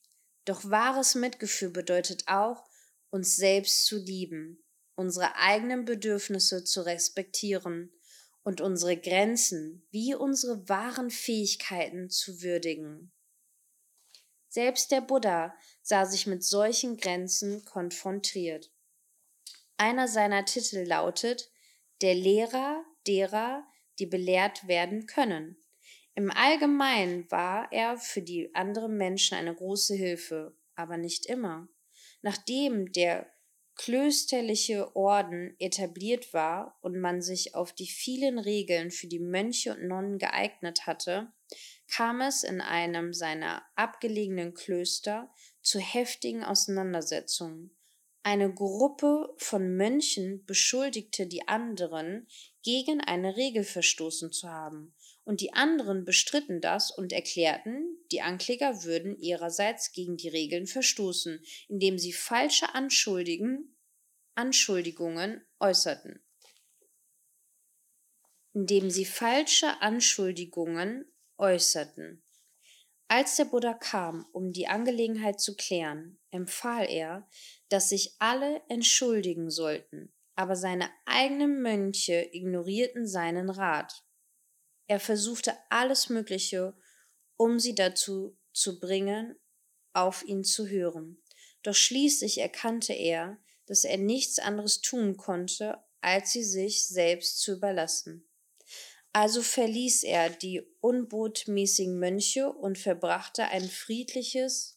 Doch 0.44 0.68
wahres 0.68 1.14
Mitgefühl 1.14 1.70
bedeutet 1.70 2.24
auch, 2.26 2.64
uns 3.10 3.36
selbst 3.36 3.86
zu 3.86 3.98
lieben, 3.98 4.62
unsere 4.94 5.36
eigenen 5.36 5.84
Bedürfnisse 5.84 6.64
zu 6.64 6.82
respektieren 6.82 7.92
und 8.42 8.60
unsere 8.60 8.96
Grenzen 8.96 9.86
wie 9.90 10.14
unsere 10.14 10.68
wahren 10.68 11.10
Fähigkeiten 11.10 12.10
zu 12.10 12.42
würdigen. 12.42 13.12
Selbst 14.48 14.90
der 14.90 15.00
Buddha 15.00 15.54
sah 15.82 16.04
sich 16.04 16.26
mit 16.26 16.44
solchen 16.44 16.96
Grenzen 16.96 17.64
konfrontiert. 17.64 18.70
Einer 19.82 20.06
seiner 20.06 20.44
Titel 20.44 20.84
lautet 20.86 21.50
Der 22.02 22.14
Lehrer 22.14 22.84
derer, 23.08 23.66
die 23.98 24.06
belehrt 24.06 24.68
werden 24.68 25.06
können. 25.06 25.56
Im 26.14 26.30
Allgemeinen 26.30 27.28
war 27.32 27.66
er 27.72 27.96
für 27.96 28.22
die 28.22 28.54
anderen 28.54 28.96
Menschen 28.96 29.36
eine 29.36 29.52
große 29.52 29.96
Hilfe, 29.96 30.56
aber 30.76 30.98
nicht 30.98 31.26
immer. 31.26 31.66
Nachdem 32.20 32.92
der 32.92 33.26
klösterliche 33.74 34.94
Orden 34.94 35.56
etabliert 35.58 36.32
war 36.32 36.78
und 36.80 37.00
man 37.00 37.20
sich 37.20 37.56
auf 37.56 37.72
die 37.72 37.88
vielen 37.88 38.38
Regeln 38.38 38.92
für 38.92 39.08
die 39.08 39.18
Mönche 39.18 39.74
und 39.74 39.88
Nonnen 39.88 40.18
geeignet 40.18 40.86
hatte, 40.86 41.32
kam 41.88 42.20
es 42.20 42.44
in 42.44 42.60
einem 42.60 43.12
seiner 43.12 43.64
abgelegenen 43.74 44.54
Klöster 44.54 45.34
zu 45.60 45.80
heftigen 45.80 46.44
Auseinandersetzungen. 46.44 47.76
Eine 48.24 48.54
Gruppe 48.54 49.34
von 49.36 49.76
Mönchen 49.76 50.44
beschuldigte 50.46 51.26
die 51.26 51.48
anderen, 51.48 52.28
gegen 52.62 53.00
eine 53.00 53.36
Regel 53.36 53.64
verstoßen 53.64 54.30
zu 54.30 54.48
haben, 54.48 54.94
und 55.24 55.40
die 55.40 55.52
anderen 55.52 56.04
bestritten 56.04 56.60
das 56.60 56.92
und 56.92 57.12
erklärten, 57.12 57.98
die 58.12 58.22
Ankläger 58.22 58.84
würden 58.84 59.16
ihrerseits 59.18 59.92
gegen 59.92 60.16
die 60.16 60.28
Regeln 60.28 60.68
verstoßen, 60.68 61.44
indem 61.68 61.98
sie 61.98 62.12
falsche 62.12 62.72
Anschuldigen, 62.74 63.76
Anschuldigungen 64.36 65.44
äußerten. 65.58 66.22
Indem 68.52 68.90
sie 68.90 69.04
falsche 69.04 69.80
Anschuldigungen 69.80 71.12
äußerten. 71.38 72.22
Als 73.08 73.36
der 73.36 73.44
Buddha 73.44 73.74
kam, 73.74 74.26
um 74.32 74.52
die 74.52 74.68
Angelegenheit 74.68 75.38
zu 75.40 75.54
klären, 75.54 76.18
empfahl 76.30 76.86
er, 76.88 77.28
dass 77.72 77.88
sich 77.88 78.16
alle 78.18 78.60
entschuldigen 78.68 79.50
sollten, 79.50 80.12
aber 80.34 80.56
seine 80.56 80.90
eigenen 81.06 81.62
Mönche 81.62 82.28
ignorierten 82.32 83.06
seinen 83.06 83.48
Rat. 83.48 84.04
Er 84.88 85.00
versuchte 85.00 85.56
alles 85.70 86.10
Mögliche, 86.10 86.76
um 87.38 87.58
sie 87.58 87.74
dazu 87.74 88.36
zu 88.52 88.78
bringen, 88.78 89.36
auf 89.94 90.22
ihn 90.22 90.44
zu 90.44 90.66
hören. 90.68 91.22
Doch 91.62 91.74
schließlich 91.74 92.38
erkannte 92.38 92.92
er, 92.92 93.38
dass 93.64 93.84
er 93.84 93.96
nichts 93.96 94.38
anderes 94.38 94.82
tun 94.82 95.16
konnte, 95.16 95.78
als 96.02 96.32
sie 96.32 96.44
sich 96.44 96.86
selbst 96.86 97.40
zu 97.40 97.52
überlassen. 97.52 98.28
Also 99.14 99.40
verließ 99.40 100.02
er 100.02 100.28
die 100.28 100.60
unbotmäßigen 100.80 101.98
Mönche 101.98 102.52
und 102.52 102.76
verbrachte 102.76 103.44
ein 103.44 103.66
friedliches 103.66 104.71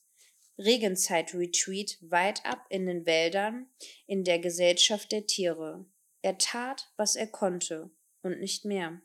Regenzeit-Retreat 0.58 1.98
weit 2.02 2.46
ab 2.46 2.66
in 2.70 2.86
den 2.86 3.06
Wäldern 3.06 3.68
in 4.08 4.24
der 4.24 4.40
Gesellschaft 4.40 5.12
der 5.12 5.26
Tiere. 5.26 5.86
Er 6.22 6.38
tat, 6.38 6.92
was 6.96 7.16
er 7.16 7.28
konnte 7.28 7.92
und 8.22 8.40
nicht 8.40 8.66
mehr. 8.66 9.02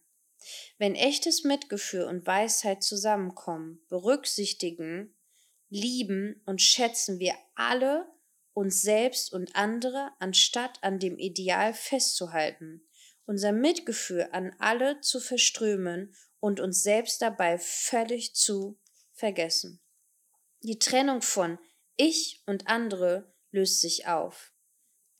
Wenn 0.79 0.95
echtes 0.95 1.45
Mitgefühl 1.45 2.05
und 2.05 2.27
Weisheit 2.27 2.83
zusammenkommen, 2.83 3.85
berücksichtigen, 3.89 5.15
lieben 5.69 6.43
und 6.47 6.63
schätzen 6.63 7.19
wir 7.19 7.35
alle 7.55 8.07
uns 8.53 8.83
selbst 8.83 9.33
und 9.33 9.55
andere, 9.55 10.11
anstatt 10.19 10.83
an 10.83 10.99
dem 10.99 11.19
Ideal 11.19 11.73
festzuhalten, 11.73 12.87
unser 13.27 13.53
Mitgefühl 13.53 14.29
an 14.33 14.55
alle 14.59 15.01
zu 15.01 15.21
verströmen 15.21 16.15
und 16.41 16.59
uns 16.59 16.83
selbst 16.83 17.23
dabei 17.23 17.59
völlig 17.59 18.35
zu 18.35 18.79
vergessen. 19.13 19.81
Die 20.63 20.79
Trennung 20.79 21.23
von 21.23 21.59
ich 21.97 22.43
und 22.47 22.69
andere 22.69 23.33
löst 23.51 23.81
sich 23.81 24.07
auf. 24.07 24.53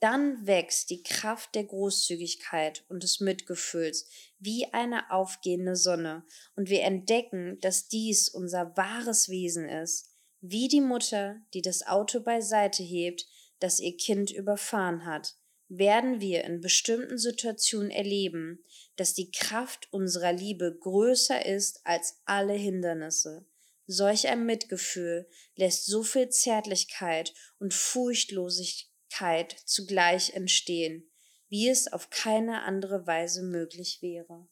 Dann 0.01 0.47
wächst 0.47 0.89
die 0.91 1.03
Kraft 1.03 1.55
der 1.55 1.65
Großzügigkeit 1.65 2.85
und 2.89 3.03
des 3.03 3.21
Mitgefühls 3.21 4.09
wie 4.39 4.67
eine 4.73 5.11
aufgehende 5.11 5.77
Sonne, 5.77 6.25
und 6.57 6.71
wir 6.71 6.83
entdecken, 6.83 7.59
dass 7.61 7.89
dies 7.89 8.29
unser 8.29 8.77
wahres 8.77 9.29
Wesen 9.29 9.69
ist, 9.69 10.11
wie 10.41 10.69
die 10.69 10.81
Mutter, 10.81 11.41
die 11.53 11.61
das 11.61 11.87
Auto 11.87 12.21
beiseite 12.21 12.83
hebt, 12.83 13.27
das 13.59 13.79
ihr 13.79 13.97
Kind 13.97 14.31
überfahren 14.31 15.05
hat, 15.05 15.37
werden 15.69 16.21
wir 16.21 16.45
in 16.45 16.61
bestimmten 16.61 17.19
Situationen 17.19 17.91
erleben, 17.91 18.65
dass 18.97 19.15
die 19.15 19.31
Kraft 19.31 19.93
unserer 19.93 20.33
Liebe 20.33 20.77
größer 20.81 21.45
ist 21.45 21.81
als 21.85 22.21
alle 22.25 22.55
Hindernisse. 22.55 23.47
Solch 23.93 24.29
ein 24.29 24.47
Mitgefühl 24.47 25.29
lässt 25.57 25.87
so 25.87 26.03
viel 26.03 26.29
Zärtlichkeit 26.29 27.35
und 27.59 27.75
Furchtlosigkeit 27.75 28.91
Keit 29.11 29.57
zugleich 29.67 30.35
entstehen, 30.35 31.11
wie 31.49 31.69
es 31.69 31.93
auf 31.93 32.11
keine 32.11 32.63
andere 32.63 33.07
Weise 33.07 33.43
möglich 33.43 33.99
wäre. 34.01 34.49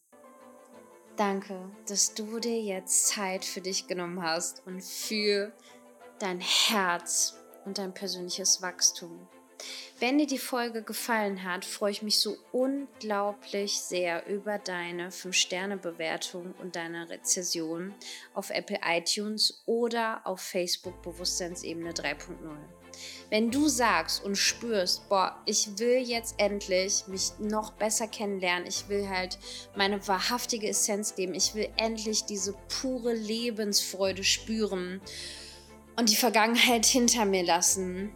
Danke, 1.15 1.71
dass 1.87 2.13
du 2.13 2.39
dir 2.39 2.61
jetzt 2.61 3.07
Zeit 3.07 3.43
für 3.43 3.61
dich 3.61 3.87
genommen 3.87 4.21
hast 4.21 4.65
und 4.65 4.83
für 4.83 5.51
dein 6.19 6.39
Herz 6.39 7.35
und 7.65 7.77
dein 7.77 7.93
persönliches 7.93 8.61
Wachstum. 8.61 9.27
Wenn 9.99 10.17
dir 10.17 10.27
die 10.27 10.37
Folge 10.37 10.81
gefallen 10.81 11.43
hat, 11.43 11.65
freue 11.65 11.91
ich 11.91 12.01
mich 12.01 12.19
so 12.19 12.37
unglaublich 12.53 13.81
sehr 13.81 14.25
über 14.27 14.57
deine 14.57 15.09
5-Sterne-Bewertung 15.09 16.53
und 16.61 16.77
deine 16.77 17.09
Rezession 17.09 17.93
auf 18.33 18.49
Apple 18.49 18.79
iTunes 18.81 19.61
oder 19.65 20.21
auf 20.23 20.39
Facebook 20.39 21.01
Bewusstseinsebene 21.01 21.91
3.0. 21.91 22.35
Wenn 23.29 23.51
du 23.51 23.67
sagst 23.67 24.23
und 24.23 24.37
spürst, 24.37 25.09
boah, 25.09 25.37
ich 25.45 25.77
will 25.77 25.97
jetzt 25.97 26.35
endlich 26.37 27.03
mich 27.07 27.31
noch 27.39 27.73
besser 27.73 28.07
kennenlernen, 28.07 28.69
ich 28.69 28.87
will 28.87 29.09
halt 29.09 29.37
meine 29.75 30.07
wahrhaftige 30.07 30.69
Essenz 30.69 31.17
leben, 31.17 31.33
ich 31.33 31.55
will 31.55 31.67
endlich 31.75 32.23
diese 32.23 32.53
pure 32.69 33.13
Lebensfreude 33.13 34.23
spüren 34.23 35.01
und 35.97 36.09
die 36.09 36.15
Vergangenheit 36.15 36.85
hinter 36.85 37.25
mir 37.25 37.43
lassen, 37.43 38.13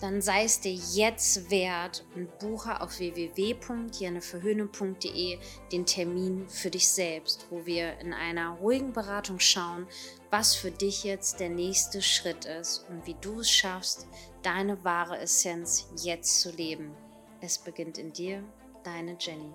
dann 0.00 0.22
sei 0.22 0.44
es 0.44 0.60
dir 0.60 0.72
jetzt 0.72 1.50
wert 1.50 2.06
und 2.14 2.38
buche 2.38 2.80
auf 2.80 2.98
www.jenneverhöhne.de 2.98 5.38
den 5.72 5.86
Termin 5.86 6.48
für 6.48 6.70
dich 6.70 6.88
selbst, 6.88 7.48
wo 7.50 7.66
wir 7.66 7.98
in 7.98 8.12
einer 8.12 8.52
ruhigen 8.52 8.92
Beratung 8.92 9.40
schauen, 9.40 9.88
was 10.30 10.54
für 10.54 10.70
dich 10.70 11.02
jetzt 11.04 11.40
der 11.40 11.50
nächste 11.50 12.02
Schritt 12.02 12.44
ist 12.44 12.86
und 12.88 13.06
wie 13.06 13.16
du 13.20 13.40
es 13.40 13.50
schaffst, 13.50 14.06
deine 14.42 14.84
wahre 14.84 15.18
Essenz 15.18 15.88
jetzt 16.02 16.40
zu 16.40 16.52
leben. 16.52 16.94
Es 17.40 17.58
beginnt 17.58 17.98
in 17.98 18.12
dir, 18.12 18.44
deine 18.84 19.16
Jenny. 19.18 19.52